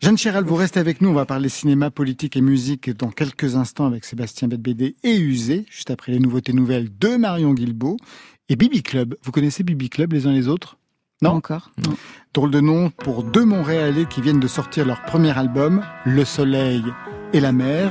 [0.00, 1.10] Jeanne Chéral, vous restez avec nous.
[1.10, 5.66] On va parler cinéma, politique et musique dans quelques instants avec Sébastien Bedbédé et Usé,
[5.68, 7.96] juste après les nouveautés nouvelles de Marion Guilbeault.
[8.48, 9.16] Et Bibi Club.
[9.24, 10.76] Vous connaissez Bibi Club les uns les autres?
[11.20, 11.30] Non?
[11.30, 11.72] Encore.
[11.84, 11.96] Non.
[12.32, 16.84] Drôle de nom pour deux Montréalais qui viennent de sortir leur premier album, Le Soleil
[17.32, 17.90] et la Mer.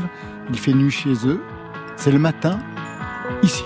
[0.49, 1.41] Il fait nuit chez eux.
[1.97, 2.59] C'est le matin,
[3.43, 3.63] ici.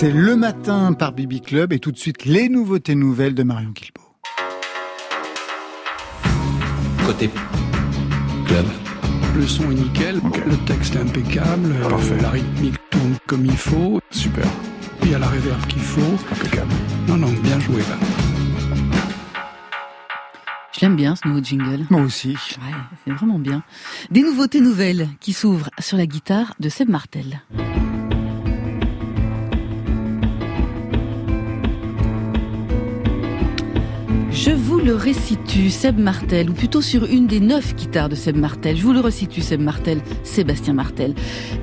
[0.00, 3.68] C'est Le Matin par Bibi Club et tout de suite les nouveautés nouvelles de Marion
[3.68, 4.16] Guilbeault.
[7.04, 7.28] Côté
[8.46, 8.64] club.
[9.36, 14.00] Le son est nickel, le texte est impeccable, euh, la rythmique tourne comme il faut.
[14.08, 14.46] Super.
[15.02, 16.16] Il y a la réverb qu'il faut.
[16.32, 16.72] Impeccable.
[17.06, 17.98] Non, non, bien joué là.
[20.72, 21.84] Je l'aime bien ce nouveau jingle.
[21.90, 22.30] Moi aussi.
[22.30, 22.72] Ouais,
[23.04, 23.62] c'est vraiment bien.
[24.10, 27.42] Des nouveautés nouvelles qui s'ouvrent sur la guitare de Seb Martel.
[34.42, 38.36] Je vous le resitue, Seb Martel, ou plutôt sur une des neuf guitares de Seb
[38.36, 38.74] Martel.
[38.74, 41.14] Je vous le resitue, Seb Martel, Sébastien Martel.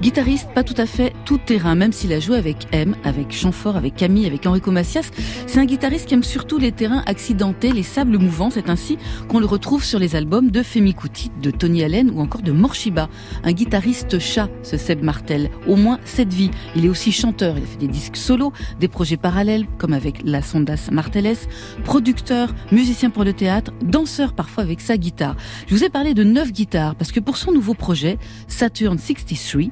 [0.04, 3.78] Guitariste pas tout à fait tout terrain, même s'il a joué avec M, avec Chamfort,
[3.78, 5.10] avec Camille, avec Enrico Macias.
[5.48, 8.52] C'est un guitariste qui aime surtout les terrains accidentés, les sables mouvants.
[8.52, 12.22] C'est ainsi qu'on le retrouve sur les albums de Femi Kuti, de Tony Allen ou
[12.22, 13.10] encore de Morshiba.
[13.44, 15.50] Un guitariste chat, ce Seb Martel.
[15.66, 16.52] Au moins cette vie.
[16.76, 17.58] Il est aussi chanteur.
[17.58, 21.38] Il a fait des disques solos, des projets parallèles, comme avec la Sondas Marteles,
[21.84, 25.36] producteur, musicien pour le théâtre, danseur parfois avec sa guitare.
[25.68, 29.72] Je vous ai parlé de neuf guitares parce que pour son nouveau projet, Saturn 63,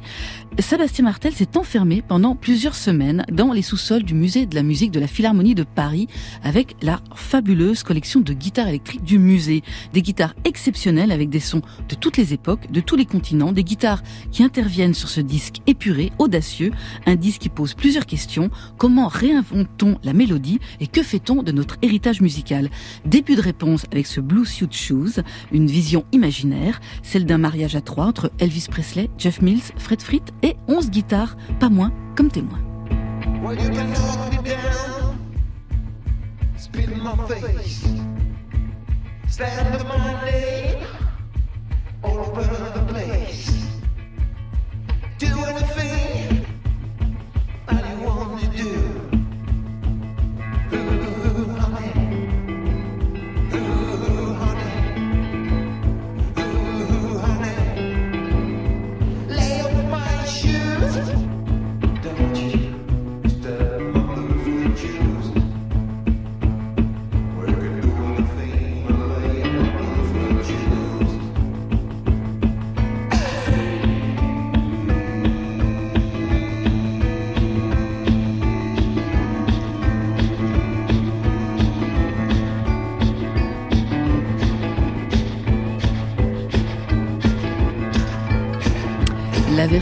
[0.61, 4.91] Sébastien Martel s'est enfermé pendant plusieurs semaines dans les sous-sols du musée de la musique
[4.91, 6.07] de la Philharmonie de Paris
[6.43, 9.63] avec la fabuleuse collection de guitares électriques du musée.
[9.93, 13.65] Des guitares exceptionnelles avec des sons de toutes les époques, de tous les continents, des
[13.65, 16.71] guitares qui interviennent sur ce disque épuré, audacieux,
[17.05, 18.49] un disque qui pose plusieurs questions.
[18.77, 22.69] Comment réinventons la mélodie et que fait-on de notre héritage musical?
[23.05, 27.81] Début de réponse avec ce Blue Suit Shoes, une vision imaginaire, celle d'un mariage à
[27.81, 32.59] trois entre Elvis Presley, Jeff Mills, Fred Fritt et 11 guitares, pas moins, comme témoins.
[33.43, 35.17] Well, you can knock me down,
[36.57, 37.85] spit in my face,
[39.27, 40.83] stand up my name
[42.03, 43.54] all over the place.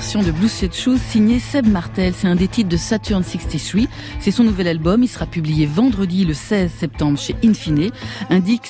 [0.03, 3.83] Version de Blue Shoes signée Seb Martel, c'est un des titres de Saturn 63.
[4.19, 7.89] C'est son nouvel album, il sera publié vendredi le 16 septembre chez Infine.
[8.29, 8.67] Un disque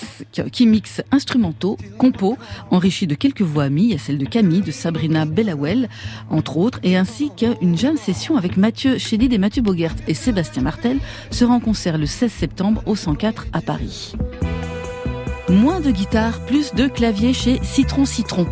[0.51, 2.37] qui mixe instrumentaux, compos,
[2.69, 5.89] enrichi de quelques voix amies, il y celle de Camille, de Sabrina Bellawell,
[6.29, 10.61] entre autres, et ainsi qu'une jam session avec Mathieu Chédid et Mathieu Bogert et Sébastien
[10.61, 10.99] Martel
[11.31, 14.13] sera en concert le 16 septembre au 104 à Paris.
[15.49, 18.45] Moins de guitare, plus de clavier chez Citron Citron.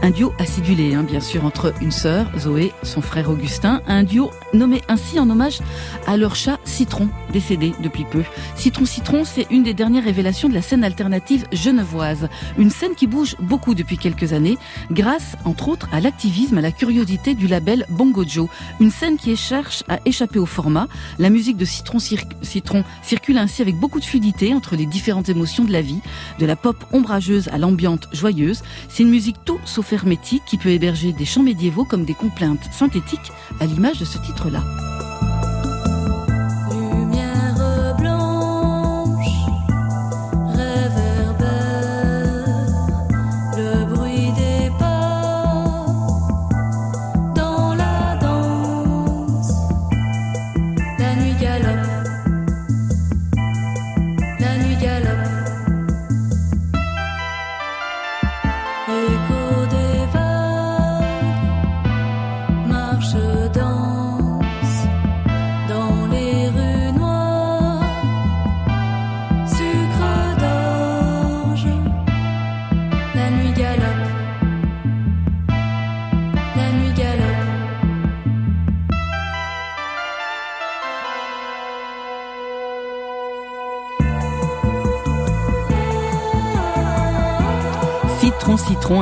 [0.00, 4.30] Un duo acidulé, hein, bien sûr, entre une sœur, Zoé, son frère Augustin, un duo
[4.54, 5.58] nommé ainsi en hommage
[6.06, 8.22] à leur chat Citron, décédé depuis peu.
[8.54, 12.28] Citron Citron, c'est une des dernières révélations de la scène alternative genevoise.
[12.58, 14.56] Une scène qui bouge beaucoup depuis quelques années,
[14.92, 18.48] grâce, entre autres, à l'activisme, à la curiosité du label Bongo Joe.
[18.78, 20.86] Une scène qui cherche à échapper au format.
[21.18, 25.64] La musique de Citron, Citron circule ainsi avec beaucoup de fluidité entre les différentes émotions
[25.64, 26.00] de la vie,
[26.38, 28.62] de la pop ombrageuse à l'ambiante joyeuse.
[28.88, 32.68] C'est une musique tout sauf hermétique qui peut héberger des chants médiévaux comme des complaintes
[32.72, 34.62] synthétiques à l'image de ce titre-là.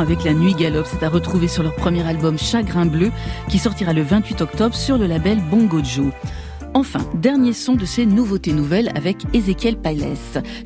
[0.06, 3.10] Avec la nuit galope, c'est à retrouver sur leur premier album Chagrin Bleu
[3.48, 6.12] qui sortira le 28 octobre sur le label Bongo Joe.
[6.76, 10.14] Enfin, dernier son de ces nouveautés nouvelles avec Ezekiel Pailes.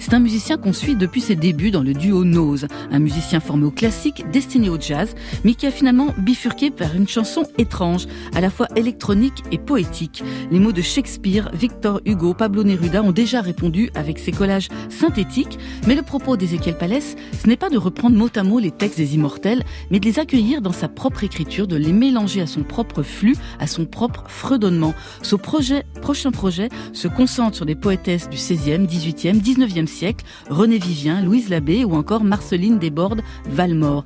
[0.00, 3.66] C'est un musicien qu'on suit depuis ses débuts dans le duo Nose, un musicien formé
[3.66, 8.40] au classique, destiné au jazz, mais qui a finalement bifurqué vers une chanson étrange, à
[8.40, 10.24] la fois électronique et poétique.
[10.50, 15.60] Les mots de Shakespeare, Victor Hugo, Pablo Neruda ont déjà répondu avec ses collages synthétiques,
[15.86, 17.02] mais le propos d'Ezekiel Pailes,
[17.40, 20.18] ce n'est pas de reprendre mot à mot les textes des immortels, mais de les
[20.18, 24.24] accueillir dans sa propre écriture, de les mélanger à son propre flux, à son propre
[24.26, 24.92] fredonnement.
[25.22, 30.78] Ce projet prochain projet se concentre sur des poétesses du 16e, 18e, 19e siècle, René
[30.78, 34.04] Vivien, Louise Labbé ou encore Marceline Desbordes Valmore.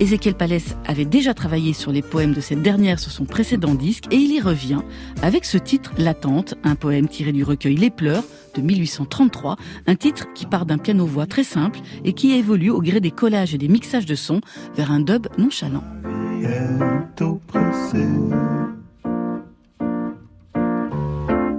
[0.00, 4.04] Ézéchiel Palès avait déjà travaillé sur les poèmes de cette dernière sur son précédent disque
[4.10, 4.80] et il y revient
[5.22, 8.24] avec ce titre L'attente, un poème tiré du recueil Les pleurs
[8.54, 9.56] de 1833,
[9.86, 13.54] un titre qui part d'un piano-voix très simple et qui évolue au gré des collages
[13.54, 14.40] et des mixages de sons
[14.76, 15.84] vers un dub nonchalant.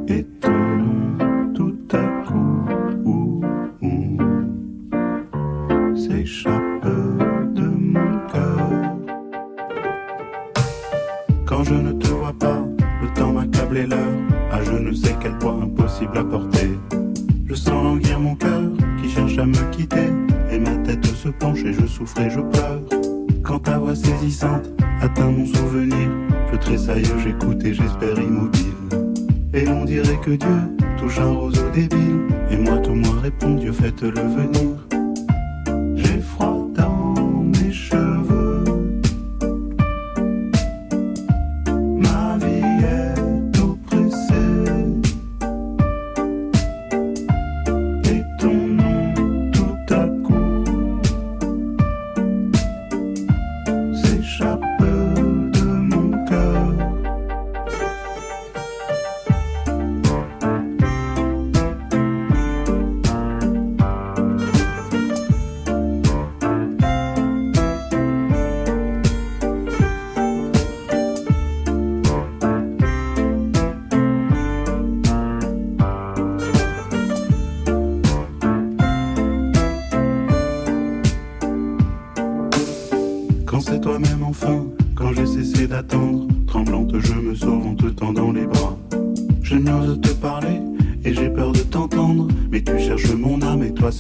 [0.08, 0.52] Et ton
[1.56, 2.66] tout à coup
[3.06, 3.42] ou,
[3.82, 4.18] ou,
[5.96, 6.86] s'échappe
[7.56, 8.70] de mon cœur.
[11.46, 12.62] Quand je ne te vois pas,
[13.02, 14.00] le temps m'accable et l'heure
[14.52, 16.70] à je ne sais quel point impossible à porter.
[17.48, 18.62] Je sens languir mon cœur
[19.02, 20.10] qui cherche à me quitter
[20.52, 22.82] et ma tête se penche et je souffre et je pleure.
[23.44, 24.70] Quand ta voix saisissante
[25.02, 26.10] atteint mon souvenir,
[26.52, 28.75] je tressaille, j'écoute et j'espère immobile.
[29.56, 32.28] Et l'on dirait que Dieu touche un roseau débile.
[32.52, 33.72] Et moi, tout moi répond, Dieu?
[33.72, 34.75] Faites-le venir.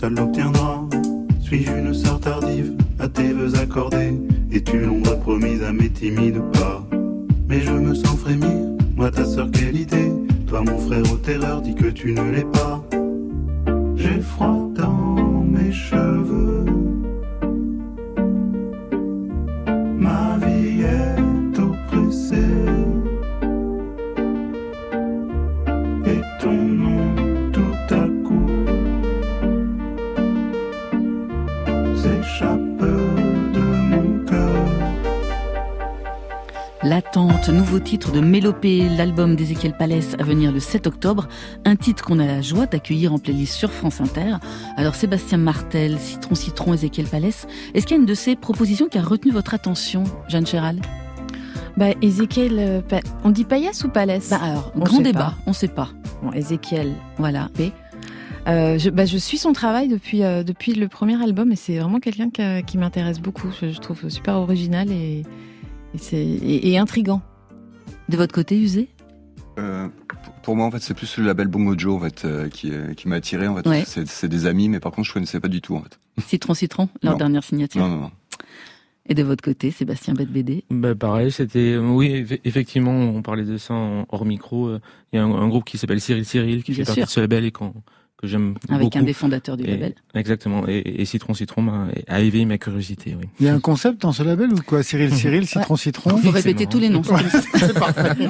[0.05, 0.54] Âme et toi
[38.97, 41.27] l'album d'Ézéchiel Palès à venir le 7 octobre,
[41.65, 44.35] un titre qu'on a la joie d'accueillir en playlist sur France Inter.
[44.77, 48.87] Alors Sébastien Martel, Citron Citron, Ézéchiel Palès, est-ce qu'il y a une de ces propositions
[48.87, 50.79] qui a retenu votre attention, Jeanne Chéral?
[51.77, 52.81] Bah, Ézéchiel, euh,
[53.23, 54.29] on dit Paillasse ou Palès?
[54.29, 55.35] Bah alors, On grand débat, pas.
[55.45, 55.89] on sait pas.
[56.23, 57.49] Bon, Ézéchiel, Voilà.
[57.53, 57.71] P.
[58.47, 61.77] Euh, je, bah, je suis son travail depuis, euh, depuis le premier album et c'est
[61.79, 63.49] vraiment quelqu'un que- qui m'intéresse beaucoup.
[63.59, 65.23] Je, je trouve super original et,
[66.13, 67.21] et, et intrigant.
[68.09, 68.87] De votre côté, Usé
[69.57, 69.87] Euh,
[70.43, 72.93] pour- moi, en fait, c'est plus le label Bongo Joe en fait, euh, qui, euh,
[72.93, 73.47] qui m'a attiré.
[73.47, 73.67] En fait.
[73.67, 73.83] Ouais.
[73.85, 75.75] C'est, c'est des amis, mais par contre, je connaissais pas du tout.
[75.75, 75.97] En fait.
[76.27, 77.17] Citron Citron, leur Non.
[77.17, 77.81] dernière signature.
[77.81, 78.11] Non, non, non.
[79.07, 80.29] Et de votre côté, Sébastien Bête
[80.71, 84.75] Bah, pareil, c'était oui, eff- effectivement, on parlait de ça en- hors micro.
[85.13, 87.05] Il y a un, un groupe qui s'appelle Cyril Cyril qui Bien fait partie sûr.
[87.05, 87.73] de ce label et qu'on-
[88.25, 88.97] que j'aime Avec beaucoup.
[88.97, 89.93] un des fondateurs du Et- label.
[90.13, 90.63] Exactement.
[90.67, 93.15] Et, et Citron Citron a éveillé ma curiosité.
[93.19, 93.25] Oui.
[93.39, 96.29] Il y a un concept dans ce label ou quoi Cyril Cyril, Citron Citron Faut
[96.31, 96.71] répéter marrant.
[96.71, 97.01] tous les noms.
[97.01, 97.21] Ouais,
[97.57, 98.27] c'est parfait.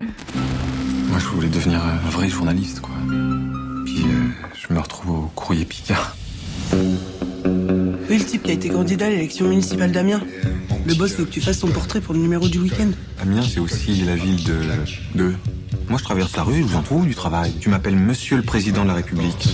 [0.00, 2.94] Moi, je voulais devenir un vrai journaliste, quoi.
[3.84, 6.16] Puis, euh, je me retrouve au courrier Picard.
[8.10, 10.20] Oui, le type qui a été candidat à l'élection municipale d'Amiens.
[10.84, 12.90] Le boss veut que tu fasses son portrait pour le numéro du week-end.
[13.22, 14.58] Amiens, c'est aussi la ville de...
[15.14, 15.32] de...
[15.88, 17.52] Moi, je traverse la rue, j'en trouve du travail.
[17.60, 19.48] Tu m'appelles Monsieur le Président de la République.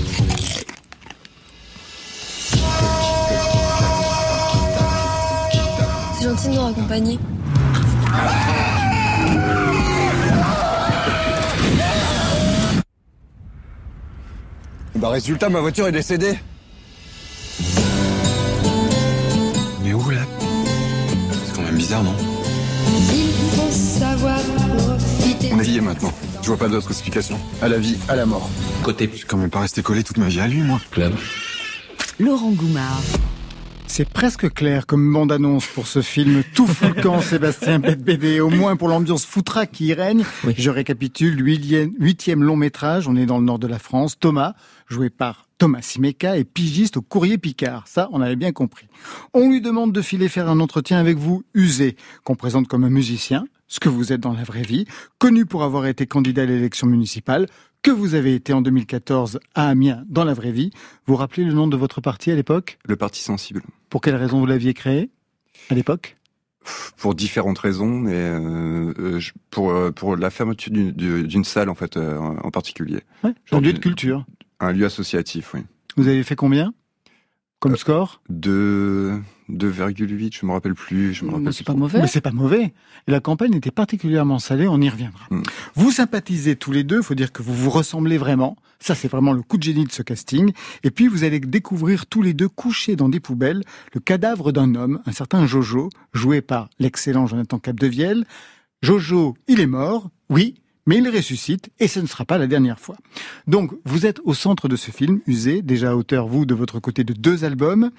[6.19, 7.19] C'est gentil de nous raccompagner.
[14.95, 16.39] Bah résultat, ma voiture est décédée.
[21.87, 22.15] Bizarre, non
[23.13, 24.41] Il faut savoir
[24.77, 25.51] profiter.
[25.53, 26.13] On est liés maintenant.
[26.43, 27.39] Je vois pas d'autre explication.
[27.63, 28.51] À la vie, à la mort.
[28.83, 29.09] Côté.
[29.13, 30.81] Je suis quand même pas resté collé toute ma vie à lui, moi.
[30.91, 31.15] Club.
[32.19, 33.03] Laurent Goumard.
[33.87, 36.69] C'est presque clair comme bande-annonce pour ce film tout
[37.05, 40.25] camp, Sébastien BD, au moins pour l'ambiance foutraque qui y règne.
[40.43, 40.55] Oui.
[40.59, 44.19] Je récapitule, huitième long métrage, on est dans le nord de la France.
[44.19, 44.55] Thomas,
[44.89, 47.89] joué par Thomas Simeka, est pigiste au Courrier Picard.
[47.89, 48.87] Ça, on avait bien compris.
[49.33, 52.91] On lui demande de filer faire un entretien avec vous, Usé, qu'on présente comme un
[52.91, 54.85] musicien, ce que vous êtes dans la vraie vie,
[55.19, 57.47] connu pour avoir été candidat à l'élection municipale,
[57.83, 60.71] que vous avez été en 2014 à Amiens dans la vraie vie.
[61.07, 62.79] Vous rappelez le nom de votre parti à l'époque?
[62.85, 63.63] Le Parti Sensible.
[63.89, 65.11] Pour quelle raison vous l'aviez créé
[65.71, 66.17] à l'époque?
[66.97, 71.77] Pour différentes raisons, mais euh, euh, pour, euh, pour la fermeture d'une- d'une salle en
[71.77, 73.01] fait euh, en particulier.
[73.23, 74.27] Ouais, un lieu de culture.
[74.61, 75.61] Un lieu associatif, oui.
[75.97, 76.73] Vous avez fait combien
[77.59, 78.21] Comme score?
[78.29, 79.19] De
[79.51, 81.15] 2,8, je me rappelle plus.
[81.15, 81.65] Je me rappelle C'est plus.
[81.65, 82.01] pas mauvais.
[82.01, 82.75] Mais c'est pas mauvais.
[83.07, 85.27] Et la campagne était particulièrement salée, on y reviendra.
[85.31, 85.43] Mm.
[85.75, 88.57] Vous sympathisez tous les deux, faut dire que vous vous ressemblez vraiment.
[88.79, 90.53] Ça, c'est vraiment le coup de génie de ce casting.
[90.83, 93.63] Et puis, vous allez découvrir tous les deux couchés dans des poubelles
[93.95, 98.27] le cadavre d'un homme, un certain Jojo, joué par l'excellent Jonathan Capdevielle.
[98.83, 100.55] Jojo, il est mort, oui,
[100.87, 102.97] mais il ressuscite et ce ne sera pas la dernière fois.
[103.47, 107.05] Donc, vous êtes au centre de ce film, usé, déjà auteur, vous, de votre côté,
[107.05, 107.91] de deux albums.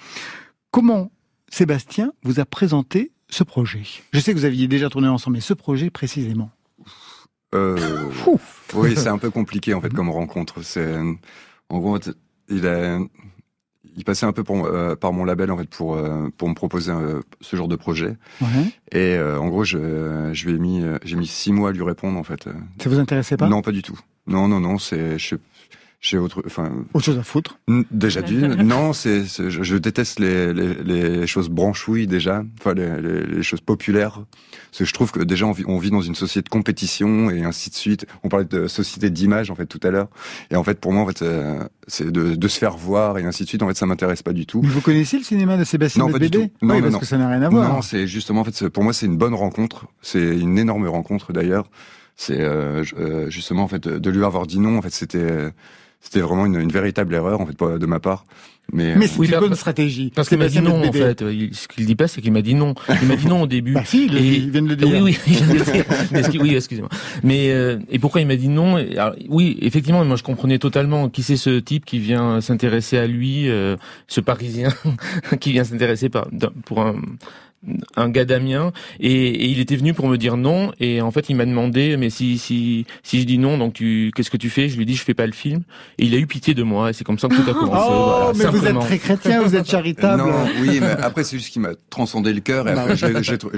[0.72, 1.12] Comment
[1.50, 3.84] Sébastien vous a présenté ce projet?
[4.14, 6.50] Je sais que vous aviez déjà tourné ensemble, mais ce projet précisément.
[7.56, 8.10] Euh,
[8.74, 10.62] oui, c'est un peu compliqué en fait comme rencontre.
[10.64, 10.98] C'est
[11.70, 11.98] en gros,
[12.50, 13.00] il a,
[13.98, 16.54] il passait un peu pour, euh, par mon label en fait pour euh, pour me
[16.54, 18.16] proposer euh, ce genre de projet.
[18.42, 18.48] Ouais.
[18.94, 22.18] Et en gros, je, je lui ai mis, j'ai mis six mois à lui répondre
[22.18, 22.48] en fait.
[22.82, 23.48] Ça vous intéressait pas?
[23.50, 24.00] Non, pas du tout.
[24.28, 24.78] Non, non, non.
[24.78, 25.36] C'est, je-
[26.00, 27.58] j'ai autre, enfin, Autre chose à foutre
[27.90, 32.76] Déjà d'une, non, c'est, c'est- je, je déteste les, les, les choses branchouilles déjà, enfin
[32.76, 34.22] les, les, les choses populaires.
[34.70, 37.32] Parce que je trouve que déjà on vit, on vit dans une société de compétition
[37.32, 38.06] et ainsi de suite.
[38.24, 40.08] On parlait de société d'image en fait tout à l'heure.
[40.52, 43.24] Et en fait pour moi en fait euh, c'est de, de se faire voir et
[43.26, 43.64] ainsi de suite.
[43.64, 44.62] En fait ça m'intéresse pas du tout.
[44.62, 46.66] Mais vous connaissez le cinéma de Sébastien Non, pas du Bébé tout.
[46.66, 47.00] Non, oui, parce non.
[47.00, 47.74] que ça n'a rien à voir.
[47.74, 49.88] Non, c'est justement en fait pour moi c'est une bonne rencontre.
[50.04, 51.72] C'est une énorme rencontre d'ailleurs.
[52.16, 55.52] C'est euh, euh, justement en fait de de lui avoir dit non en fait c'était
[56.02, 58.26] c'était vraiment une, une véritable erreur en fait de ma part.
[58.74, 60.12] Mais, Mais euh, c'est Oui, une bah, bonne stratégie.
[60.14, 61.20] Parce qu'il m'a dit non, en fait.
[61.20, 62.76] Ce qu'il dit pas, c'est qu'il m'a dit non.
[63.02, 63.74] Il m'a dit non au début.
[63.78, 64.88] Bah si, il, Et- vient de le dire.
[64.90, 66.42] Oui, oui, il vient de le dire.
[66.42, 66.90] Oui, excusez-moi.
[67.24, 68.76] Mais euh, et pourquoi il m'a dit non?
[68.76, 73.08] Alors, Oui, effectivement, moi je comprenais totalement qui c'est ce type qui vient s'intéresser à
[73.08, 73.78] lui, euh,
[74.08, 74.70] ce Parisien
[75.40, 76.96] qui vient s'intéresser pour un
[77.96, 81.30] un gars d'Amiens et, et il était venu pour me dire non et en fait
[81.30, 84.50] il m'a demandé mais si si si je dis non donc tu qu'est-ce que tu
[84.50, 84.70] fais?
[84.70, 85.64] Je lui dis je fais pas le film
[85.98, 87.88] et il a eu pitié de moi et c'est comme ça que tout a commencé
[87.90, 90.22] Oh, voilà, mais vous êtes très chrétien, vous êtes charitable.
[90.22, 92.96] Non, oui, mais après c'est juste qu'il m'a transcendé le cœur et après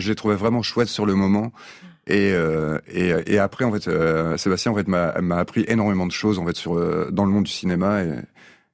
[0.09, 1.51] l'ai trouvé vraiment chouette sur le moment.
[2.07, 6.07] Et, euh, et, et après en fait euh, Sébastien en fait m'a m'a appris énormément
[6.07, 8.09] de choses en fait sur euh, dans le monde du cinéma et,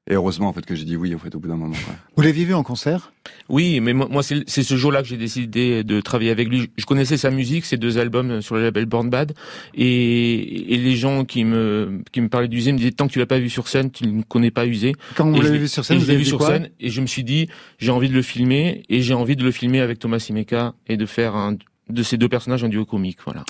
[0.07, 1.75] et heureusement en fait que j'ai dit oui en fait au bout d'un moment.
[1.85, 1.95] quoi.
[2.15, 3.11] Vous l'aviez vu en concert?
[3.49, 6.69] Oui, mais moi, moi, c'est c'est ce jour-là que j'ai décidé de travailler avec lui.
[6.77, 9.33] Je connaissais sa musique, ses deux albums sur le label Born Bad,
[9.73, 13.19] et, et les gens qui me qui me parlaient d'Usé me disaient tant que tu
[13.19, 14.93] l'as pas vu sur scène, tu ne connais pas Usé.
[15.15, 16.41] Quand vous Et je l'avez vu sur scène, et vous je l'ai avez vu sur
[16.43, 17.47] scène, et je me suis dit
[17.77, 20.97] j'ai envie de le filmer, et j'ai envie de le filmer avec Thomas Simeka et
[20.97, 21.55] de faire un
[21.89, 23.43] de ces deux personnages un duo comique, voilà.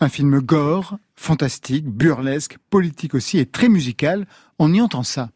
[0.00, 4.26] Un film gore, fantastique, burlesque, politique aussi et très musical.
[4.58, 5.30] On y entend ça.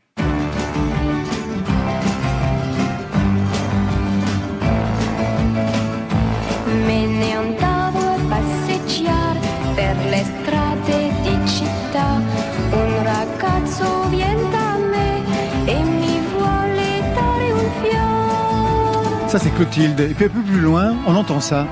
[19.30, 20.00] Ça, c'est Clotilde.
[20.00, 21.64] Et puis un peu plus loin, on entend ça.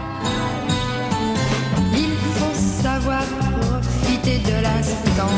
[1.93, 3.23] Il faut savoir
[3.61, 5.33] profiter de l'instant.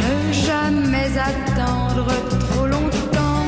[0.00, 2.06] Ne jamais attendre
[2.50, 3.44] trop longtemps.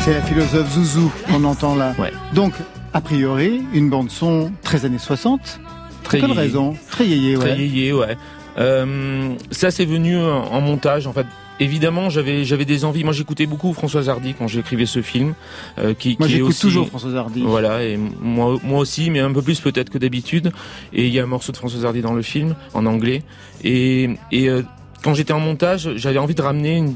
[0.00, 1.94] C'est la philosophe Zouzou qu'on entend là.
[1.96, 2.12] Ouais.
[2.34, 2.54] Donc,
[2.92, 5.60] a priori, une bande son très années 60.
[6.02, 6.74] Très quelle raison?
[6.90, 7.44] Très yéyé, ouais.
[7.44, 8.16] Très yéyé, ouais.
[8.58, 11.26] Euh, ça, c'est venu en, en montage, en fait.
[11.60, 13.04] Évidemment, j'avais j'avais des envies.
[13.04, 15.34] Moi, j'écoutais beaucoup Françoise Hardy quand j'écrivais ce film,
[15.78, 17.42] euh, qui, Moi, j'écoute aussi toujours Françoise Hardy.
[17.42, 20.52] Voilà, et moi, moi aussi, mais un peu plus peut-être que d'habitude.
[20.92, 23.22] Et il y a un morceau de Françoise Hardy dans le film, en anglais.
[23.64, 24.62] Et, et euh,
[25.02, 26.94] quand j'étais en montage, j'avais envie de ramener une-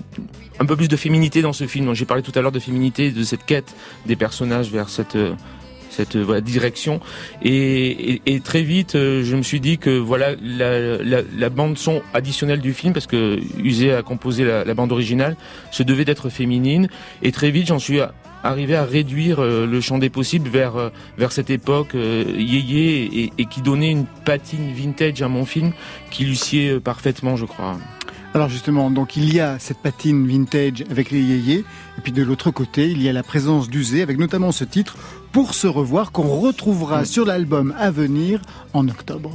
[0.60, 1.86] un peu plus de féminité dans ce film.
[1.86, 3.74] Donc, J'ai parlé tout à l'heure de féminité, de cette quête
[4.06, 5.32] des personnages vers cette euh,
[5.92, 7.00] cette voilà, direction
[7.42, 11.48] et, et, et très vite euh, je me suis dit que voilà la, la, la
[11.48, 15.36] bande son additionnelle du film parce que Usé a composé la, la bande originale
[15.70, 16.88] se devait d'être féminine
[17.22, 18.00] et très vite j'en suis
[18.42, 23.32] arrivé à réduire euh, le champ des possibles vers euh, vers cette époque yéyé et,
[23.38, 25.72] et qui donnait une patine vintage à mon film
[26.10, 26.36] qui lui
[26.82, 27.78] parfaitement je crois.
[28.34, 31.64] Alors justement, donc il y a cette patine vintage avec les yéyés,
[31.98, 34.96] et puis de l'autre côté, il y a la présence d'Uzé, avec notamment ce titre,
[35.32, 38.42] Pour se revoir, qu'on retrouvera sur l'album à venir
[38.74, 39.30] en octobre.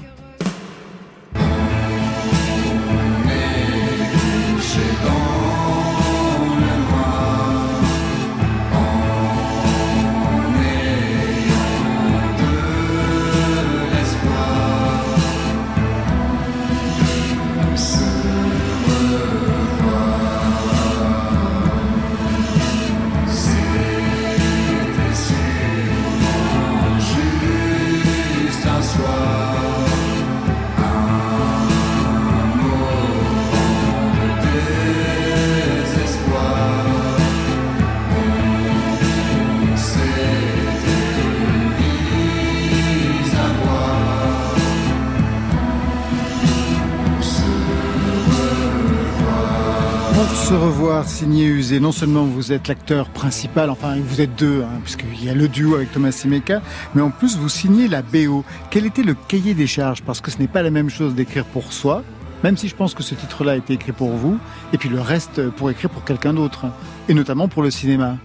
[51.07, 55.29] Signé Usé, non seulement vous êtes l'acteur principal, enfin vous êtes deux, hein, puisqu'il y
[55.29, 56.61] a le duo avec Thomas Simeka,
[56.93, 58.43] mais en plus vous signez la BO.
[58.69, 60.03] Quel était le cahier des charges?
[60.03, 62.03] Parce que ce n'est pas la même chose d'écrire pour soi,
[62.43, 64.37] même si je pense que ce titre-là a été écrit pour vous,
[64.73, 66.65] et puis le reste pour écrire pour quelqu'un d'autre,
[67.07, 68.17] et notamment pour le cinéma.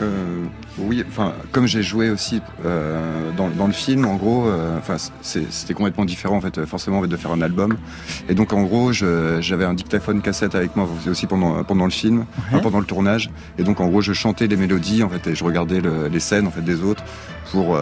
[0.00, 0.44] Euh,
[0.78, 4.96] oui, enfin, comme j'ai joué aussi euh, dans, dans, le film, en gros, euh, enfin,
[5.22, 7.76] c'était complètement différent en fait, forcément en fait, de faire un album.
[8.28, 12.26] Et donc, en gros, j'avais un dictaphone cassette avec moi aussi pendant pendant le film,
[12.48, 13.30] enfin, pendant le tournage.
[13.58, 16.20] Et donc, en gros, je chantais les mélodies en fait, et je regardais le, les
[16.20, 17.02] scènes en fait des autres
[17.50, 17.78] pour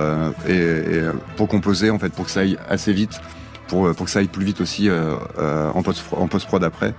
[0.49, 1.03] et, et,
[1.37, 3.21] pour composer en fait, pour que ça aille assez vite,
[3.69, 6.95] pour pour que ça aille plus vite aussi en post en post prod après.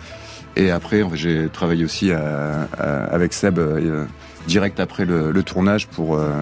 [0.56, 3.60] Et après, en fait, j'ai travaillé aussi à, à, avec Seb
[4.48, 6.42] direct après le, le tournage pour, euh,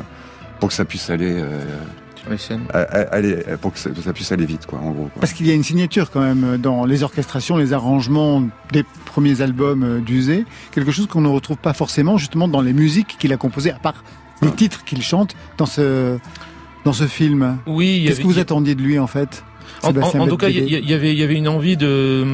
[0.59, 1.33] pour que ça puisse aller.
[1.41, 1.59] Euh.
[3.11, 5.09] Aller, pour que ça, ça, puisse aller vite, quoi, en gros.
[5.13, 5.19] Quoi.
[5.19, 8.41] Parce qu'il y a une signature quand même dans les orchestrations, les arrangements
[8.71, 12.73] des premiers albums euh, d'Uzé, quelque chose qu'on ne retrouve pas forcément justement dans les
[12.73, 14.03] musiques qu'il a composées, à part
[14.41, 14.55] les ah.
[14.57, 16.17] titres qu'il chante dans ce,
[16.83, 17.59] dans ce film.
[17.67, 18.05] Oui.
[18.07, 19.43] Qu'est-ce que vous attendiez de lui en fait?
[19.83, 22.25] En, en, en, tout cas, il y, y, avait, il y avait une envie de,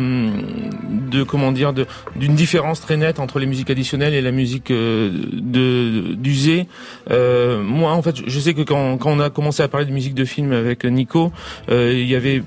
[1.12, 1.74] de comment dire,
[2.16, 6.68] d'une différence très nette entre les musiques additionnelles et la musique euh, de d'usée.
[7.10, 9.92] Euh, moi, en fait, je sais que quand, quand on a commencé à parler de
[9.92, 11.32] musique de film avec Nico,
[11.70, 12.44] euh, il y avait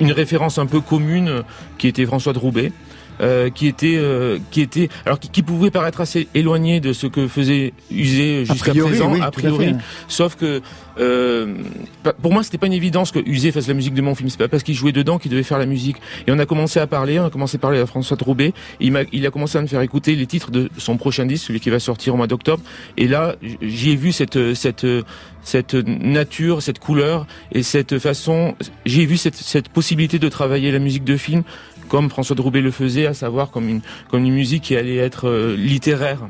[0.00, 1.42] une référence un peu commune
[1.78, 2.72] qui était François de Roubaix.
[3.20, 7.08] Euh, qui était euh, qui était alors qui, qui, pouvait paraître assez éloigné de ce
[7.08, 9.74] que faisait Usé jusqu'à présent oui, a priori.
[10.06, 10.62] Sauf que
[11.00, 11.54] euh,
[12.22, 14.28] pour moi c'était pas une évidence que Usé fasse la musique de mon film.
[14.28, 15.96] C'est pas parce qu'il jouait dedans qu'il devait faire la musique.
[16.28, 18.52] Et on a commencé à parler on a commencé à parler à François Troubet.
[18.78, 21.46] Il a il a commencé à me faire écouter les titres de son prochain disque
[21.46, 22.62] celui qui va sortir au mois d'octobre.
[22.96, 24.86] Et là j'y ai vu cette cette
[25.42, 28.54] cette nature, cette couleur et cette façon.
[28.84, 31.42] J'ai vu cette, cette possibilité de travailler la musique de film
[31.88, 33.80] comme François Droubet le faisait, à savoir comme une,
[34.10, 36.20] comme une musique qui allait être euh, littéraire.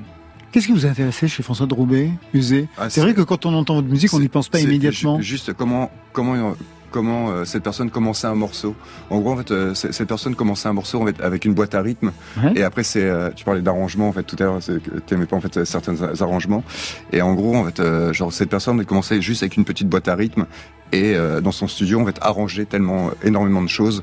[0.53, 3.75] Qu'est-ce qui vous intéressait chez François Droubet, Usé ah, C'est vrai que quand on entend
[3.75, 5.21] votre musique, on n'y pense pas immédiatement.
[5.21, 6.55] Juste comment, comment
[6.91, 8.75] comment euh, cette personne commençait un morceau.
[9.11, 11.75] En gros, en fait, euh, cette personne commençait un morceau en fait, avec une boîte
[11.75, 12.13] à rythme.
[12.43, 12.53] Ouais.
[12.57, 14.59] Et après, c'est, euh, tu parlais d'arrangement en fait tout à l'heure.
[15.07, 16.65] T'aimais pas en fait certains arrangements.
[17.13, 17.83] Et en gros, en fait,
[18.13, 20.47] genre cette personne commençait juste avec une petite boîte à rythme
[20.93, 24.03] et dans son studio, en fait, arranger tellement énormément de choses.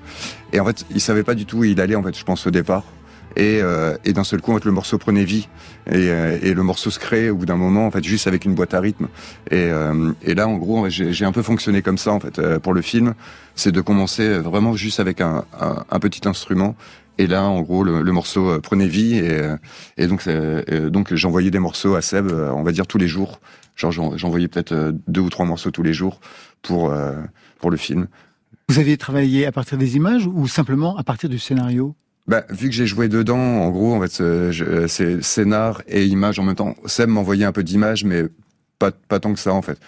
[0.54, 2.46] Et en fait, il savait pas du tout où il allait en fait, je pense
[2.46, 2.84] au départ
[3.36, 5.48] et, euh, et d'un seul coup en fait, le morceau prenait vie.
[5.88, 8.46] Et, euh, et, le morceau se crée au bout d'un moment en fait juste avec
[8.46, 9.08] une boîte à rythme.
[9.52, 12.60] Et, euh, et là en gros j'ai un peu fonctionné comme ça en fait euh,
[12.60, 13.14] pour le film.
[13.56, 16.76] C'est de commencer vraiment juste avec un, un, petit instrument.
[17.18, 19.16] Et là, en gros, le, le morceau prenait vie.
[19.16, 19.40] Et,
[19.96, 20.28] et donc,
[20.92, 23.40] donc j'envoyais des morceaux à Seb, on va dire tous les jours.
[23.78, 26.20] Genre, j'envoyais peut-être deux ou trois morceaux tous les jours
[26.62, 26.94] pour
[27.60, 28.08] pour le film.
[28.68, 31.96] Vous aviez travaillé à partir des images ou simplement à partir du scénario?
[32.28, 36.44] Bah, vu que j'ai joué dedans, en gros, en fait, c'est scénar et image en
[36.44, 36.76] même temps.
[36.86, 38.24] Seb m'envoyait un peu d'images, mais
[38.80, 39.80] pas, pas tant que ça, en fait.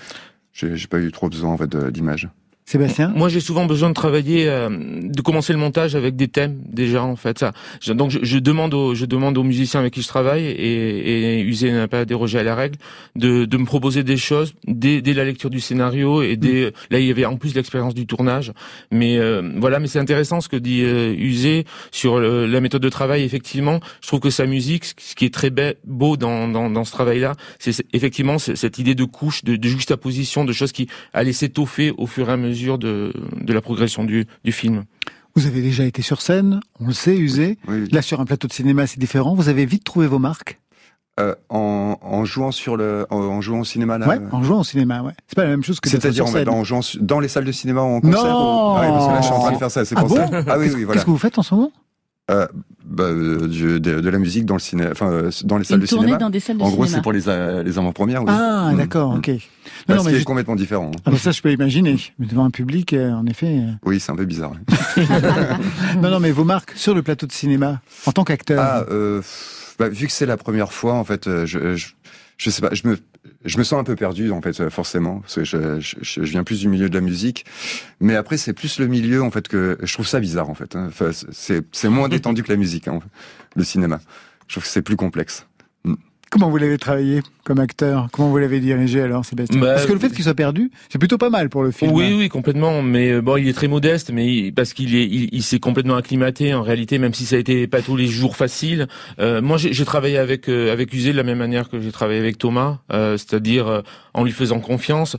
[0.53, 2.29] J'ai pas eu trop besoin, en fait, d'images.
[2.69, 6.59] Sébastien Moi, j'ai souvent besoin de travailler, euh, de commencer le montage avec des thèmes
[6.67, 7.39] déjà en fait.
[7.39, 7.53] Ça.
[7.93, 11.41] Donc, je, je, demande aux, je demande aux musiciens avec qui je travaille et, et
[11.43, 12.77] Usé n'a pas dérogé à la règle
[13.15, 16.71] de, de me proposer des choses dès, dès, la lecture du scénario et dès, mmh.
[16.89, 18.51] là il y avait en plus l'expérience du tournage.
[18.91, 22.81] Mais euh, voilà, mais c'est intéressant ce que dit euh, Usé sur le, la méthode
[22.81, 23.23] de travail.
[23.23, 25.53] Effectivement, je trouve que sa musique, ce qui est très
[25.85, 30.43] beau dans, dans, dans ce travail-là, c'est effectivement cette idée de couche, de, de juxtaposition,
[30.43, 34.25] de choses qui allaient s'étoffer au fur et à mesure de, de la progression du,
[34.43, 34.83] du film.
[35.35, 37.59] Vous avez déjà été sur scène, on le sait, usé.
[37.67, 37.89] Oui, oui.
[37.91, 39.35] Là, sur un plateau de cinéma, c'est différent.
[39.35, 40.59] Vous avez vite trouvé vos marques
[41.19, 44.07] euh, en, en, jouant sur le, en, en, jouant au cinéma là.
[44.07, 45.13] Ouais, en jouant au cinéma, ouais.
[45.27, 47.81] C'est pas la même chose que C'est-à-dire en, en jouant dans les salles de cinéma
[47.81, 48.23] ou en concert.
[48.23, 48.73] Non.
[48.73, 48.77] Ou...
[48.77, 49.85] Ah oui, parce que là, je suis en train de faire ça.
[49.85, 50.43] C'est ah pour bon ça.
[50.47, 50.93] Ah oui, oui, voilà.
[50.93, 51.71] Qu'est-ce que vous faites en ce moment
[52.29, 52.47] euh,
[52.83, 55.77] bah, euh, de, de, de, la musique dans le cinéma, enfin euh, dans les salles
[55.77, 56.17] Une de cinéma.
[56.17, 56.97] Dans des salles de en gros, cinéma.
[56.97, 58.23] c'est pour les les avant-premières.
[58.23, 58.29] Oui.
[58.29, 58.77] Ah, mmh.
[58.77, 59.27] d'accord, ok.
[59.27, 59.35] Non,
[59.87, 60.91] bah, non, mais c'est complètement différent.
[61.05, 61.97] Ah, bah, ça, je peux imaginer.
[62.19, 63.61] Mais devant un public, euh, en effet.
[63.85, 64.53] Oui, c'est un peu bizarre.
[66.01, 68.61] non, non, mais vos marques sur le plateau de cinéma en tant qu'acteur.
[68.61, 68.85] Ah,
[69.79, 71.87] bah, vu que c'est la première fois, en fait, je, je,
[72.37, 72.97] je sais pas, je me,
[73.45, 76.43] je me sens un peu perdu en fait forcément parce que je, je, je, viens
[76.43, 77.45] plus du milieu de la musique.
[77.99, 80.75] Mais après c'est plus le milieu en fait que je trouve ça bizarre en fait
[80.75, 80.85] hein.
[80.87, 82.99] enfin, c'est c'est moins détendu que la musique hein,
[83.55, 83.99] le cinéma.
[84.47, 85.47] Je trouve que c'est plus complexe
[86.29, 88.09] Comment vous l'avez travaillé comme acteur?
[88.11, 89.59] Comment vous l'avez dirigé alors, Sébastien?
[89.59, 91.91] Bah, Parce que le fait qu'il soit perdu, c'est plutôt pas mal pour le film.
[91.91, 92.81] Oui, oui, complètement.
[92.81, 95.95] Mais bon, il est très modeste, mais il, parce qu'il est, il, il s'est complètement
[95.95, 98.87] acclimaté en réalité, même si ça a été pas tous les jours facile.
[99.19, 102.19] Euh, moi, j'ai travaillé avec euh, avec Usé de la même manière que j'ai travaillé
[102.19, 105.15] avec Thomas, euh, c'est-à-dire en lui faisant confiance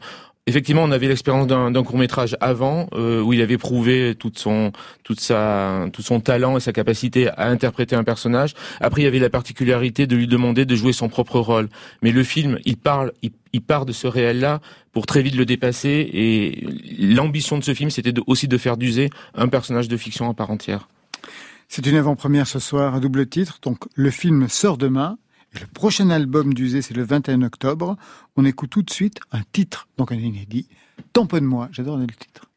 [0.48, 4.72] effectivement, on avait l'expérience d'un d'un court-métrage avant, euh, où il avait prouvé toute son,
[5.04, 8.54] tout son talent et sa capacité à interpréter un personnage.
[8.80, 11.68] Après, il y avait la particularité de lui demander de jouer son propre rôle.
[12.02, 14.60] Mais le film, il parle, il, il part de ce réel-là
[14.92, 16.08] pour très vite le dépasser.
[16.12, 16.66] Et
[16.98, 20.50] l'ambition de ce film, c'était aussi de faire d'user un personnage de fiction à part
[20.50, 20.88] entière.
[21.68, 23.58] C'est une avant-première ce soir à double titre.
[23.62, 25.18] Donc, le film sort demain.
[25.52, 27.96] Le prochain album d'Usé, c'est le 21 octobre.
[28.36, 30.68] On écoute tout de suite un titre, donc un inédit.
[31.12, 31.68] Tamponne-moi.
[31.72, 32.48] J'adore le titre.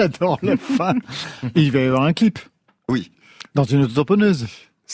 [0.00, 0.94] J'adore la fin.
[1.54, 2.38] Il va y avoir un clip.
[2.88, 3.10] Oui.
[3.54, 4.46] Dans une auto-tamponneuse.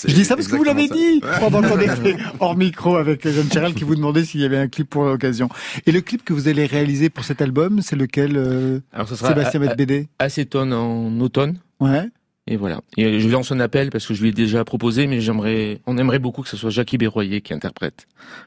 [0.05, 3.51] Je dis ça parce que vous l'avez dit pendant qu'on était hors micro avec Jeanne
[3.51, 5.49] Chéral qui vous demandait s'il y avait un clip pour l'occasion.
[5.87, 9.15] Et le clip que vous allez réaliser pour cet album, c'est lequel euh, Alors, ce
[9.15, 11.59] sera Sébastien Medbédé Acétone en automne.
[11.79, 12.09] Ouais.
[12.49, 12.80] Et voilà.
[12.97, 15.99] Et je lance un appel parce que je lui ai déjà proposé, mais j'aimerais, on
[15.99, 18.07] aimerait beaucoup que ce soit Jackie Berroyer qui interprète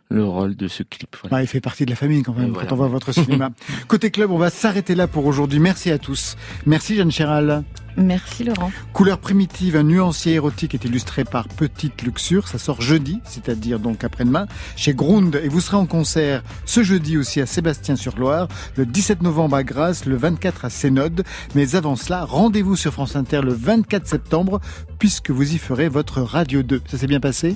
[0.10, 1.16] le rôle de ce clip.
[1.22, 1.38] Voilà.
[1.38, 2.74] Ouais, il fait partie de la famille quand même, Et quand voilà.
[2.74, 3.50] on voit votre cinéma.
[3.88, 5.60] Côté club, on va s'arrêter là pour aujourd'hui.
[5.60, 6.38] Merci à tous.
[6.66, 7.64] Merci Jeanne Chéral.
[7.98, 8.72] Merci Laurent.
[8.94, 12.48] Couleur primitive, un nuancier érotique est illustré par Petite Luxure.
[12.48, 14.48] Ça sort jeudi, c'est-à-dire donc après-demain,
[14.78, 15.36] chez Grund.
[15.44, 18.48] Et vous serez en concert ce jeudi aussi à Sébastien-sur-Loire,
[18.78, 21.24] le 17 novembre à Grasse, le 24 à Sénode.
[21.56, 24.60] Mais avant cela, rendez-vous sur France Inter le 24 septembre,
[25.00, 26.82] puisque vous y ferez votre Radio 2.
[26.88, 27.56] Ça s'est bien passé?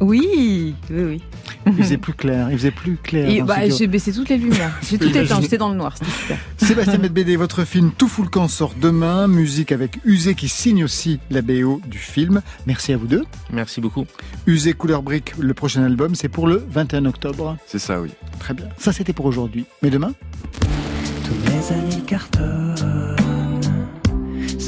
[0.00, 1.22] Oui, oui, oui.
[1.66, 3.44] Il faisait plus clair, il faisait plus clair.
[3.44, 4.76] Bah, j'ai baissé toutes les lumières.
[4.82, 5.24] J'ai tout Imaginez.
[5.26, 6.38] éteint, j'étais dans le noir, c'était super.
[6.56, 9.28] Sébastien Medbédé, votre film Tout fout le camp sort demain.
[9.28, 12.42] Musique avec Usé qui signe aussi la BO du film.
[12.66, 13.24] Merci à vous deux.
[13.52, 14.06] Merci beaucoup.
[14.46, 17.56] Usé Couleur Brique, le prochain album, c'est pour le 21 octobre.
[17.66, 18.10] C'est ça, oui.
[18.40, 18.66] Très bien.
[18.78, 19.66] Ça, c'était pour aujourd'hui.
[19.82, 20.12] Mais demain?
[21.24, 22.74] Tous mes amis cartonnent,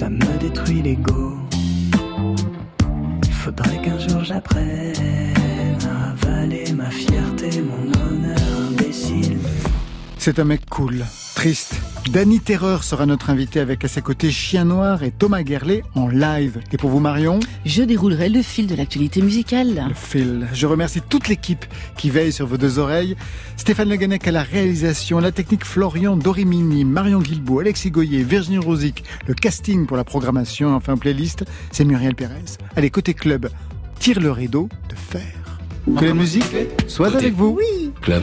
[0.05, 1.38] ça me détruit l'ego.
[3.22, 4.92] Il faudrait qu'un jour j'apprenne
[5.92, 8.43] à avaler ma fierté, mon honneur.
[10.25, 11.05] C'est un mec cool,
[11.35, 11.79] triste.
[12.11, 16.09] Danny Terreur sera notre invité avec à ses côtés Chien Noir et Thomas Guerlet en
[16.09, 16.62] live.
[16.72, 17.41] Et pour vous, Marion?
[17.66, 19.85] Je déroulerai le fil de l'actualité musicale.
[19.87, 20.49] Le fil.
[20.55, 21.66] Je remercie toute l'équipe
[21.99, 23.16] qui veille sur vos deux oreilles.
[23.59, 28.57] Stéphane Le Guenec à la réalisation, la technique Florian Dorimini, Marion Guilbault, Alexis Goyer, Virginie
[28.57, 32.57] Rosic, le casting pour la programmation, enfin playlist, c'est Muriel Pérez.
[32.77, 33.51] Allez, côté club,
[33.99, 35.35] tire le rideau de fer.
[35.99, 36.47] Que la musique
[36.89, 37.59] soit avec vous.
[37.59, 37.93] Oui.
[38.01, 38.22] Club.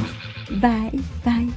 [0.50, 1.48] Bye, bye.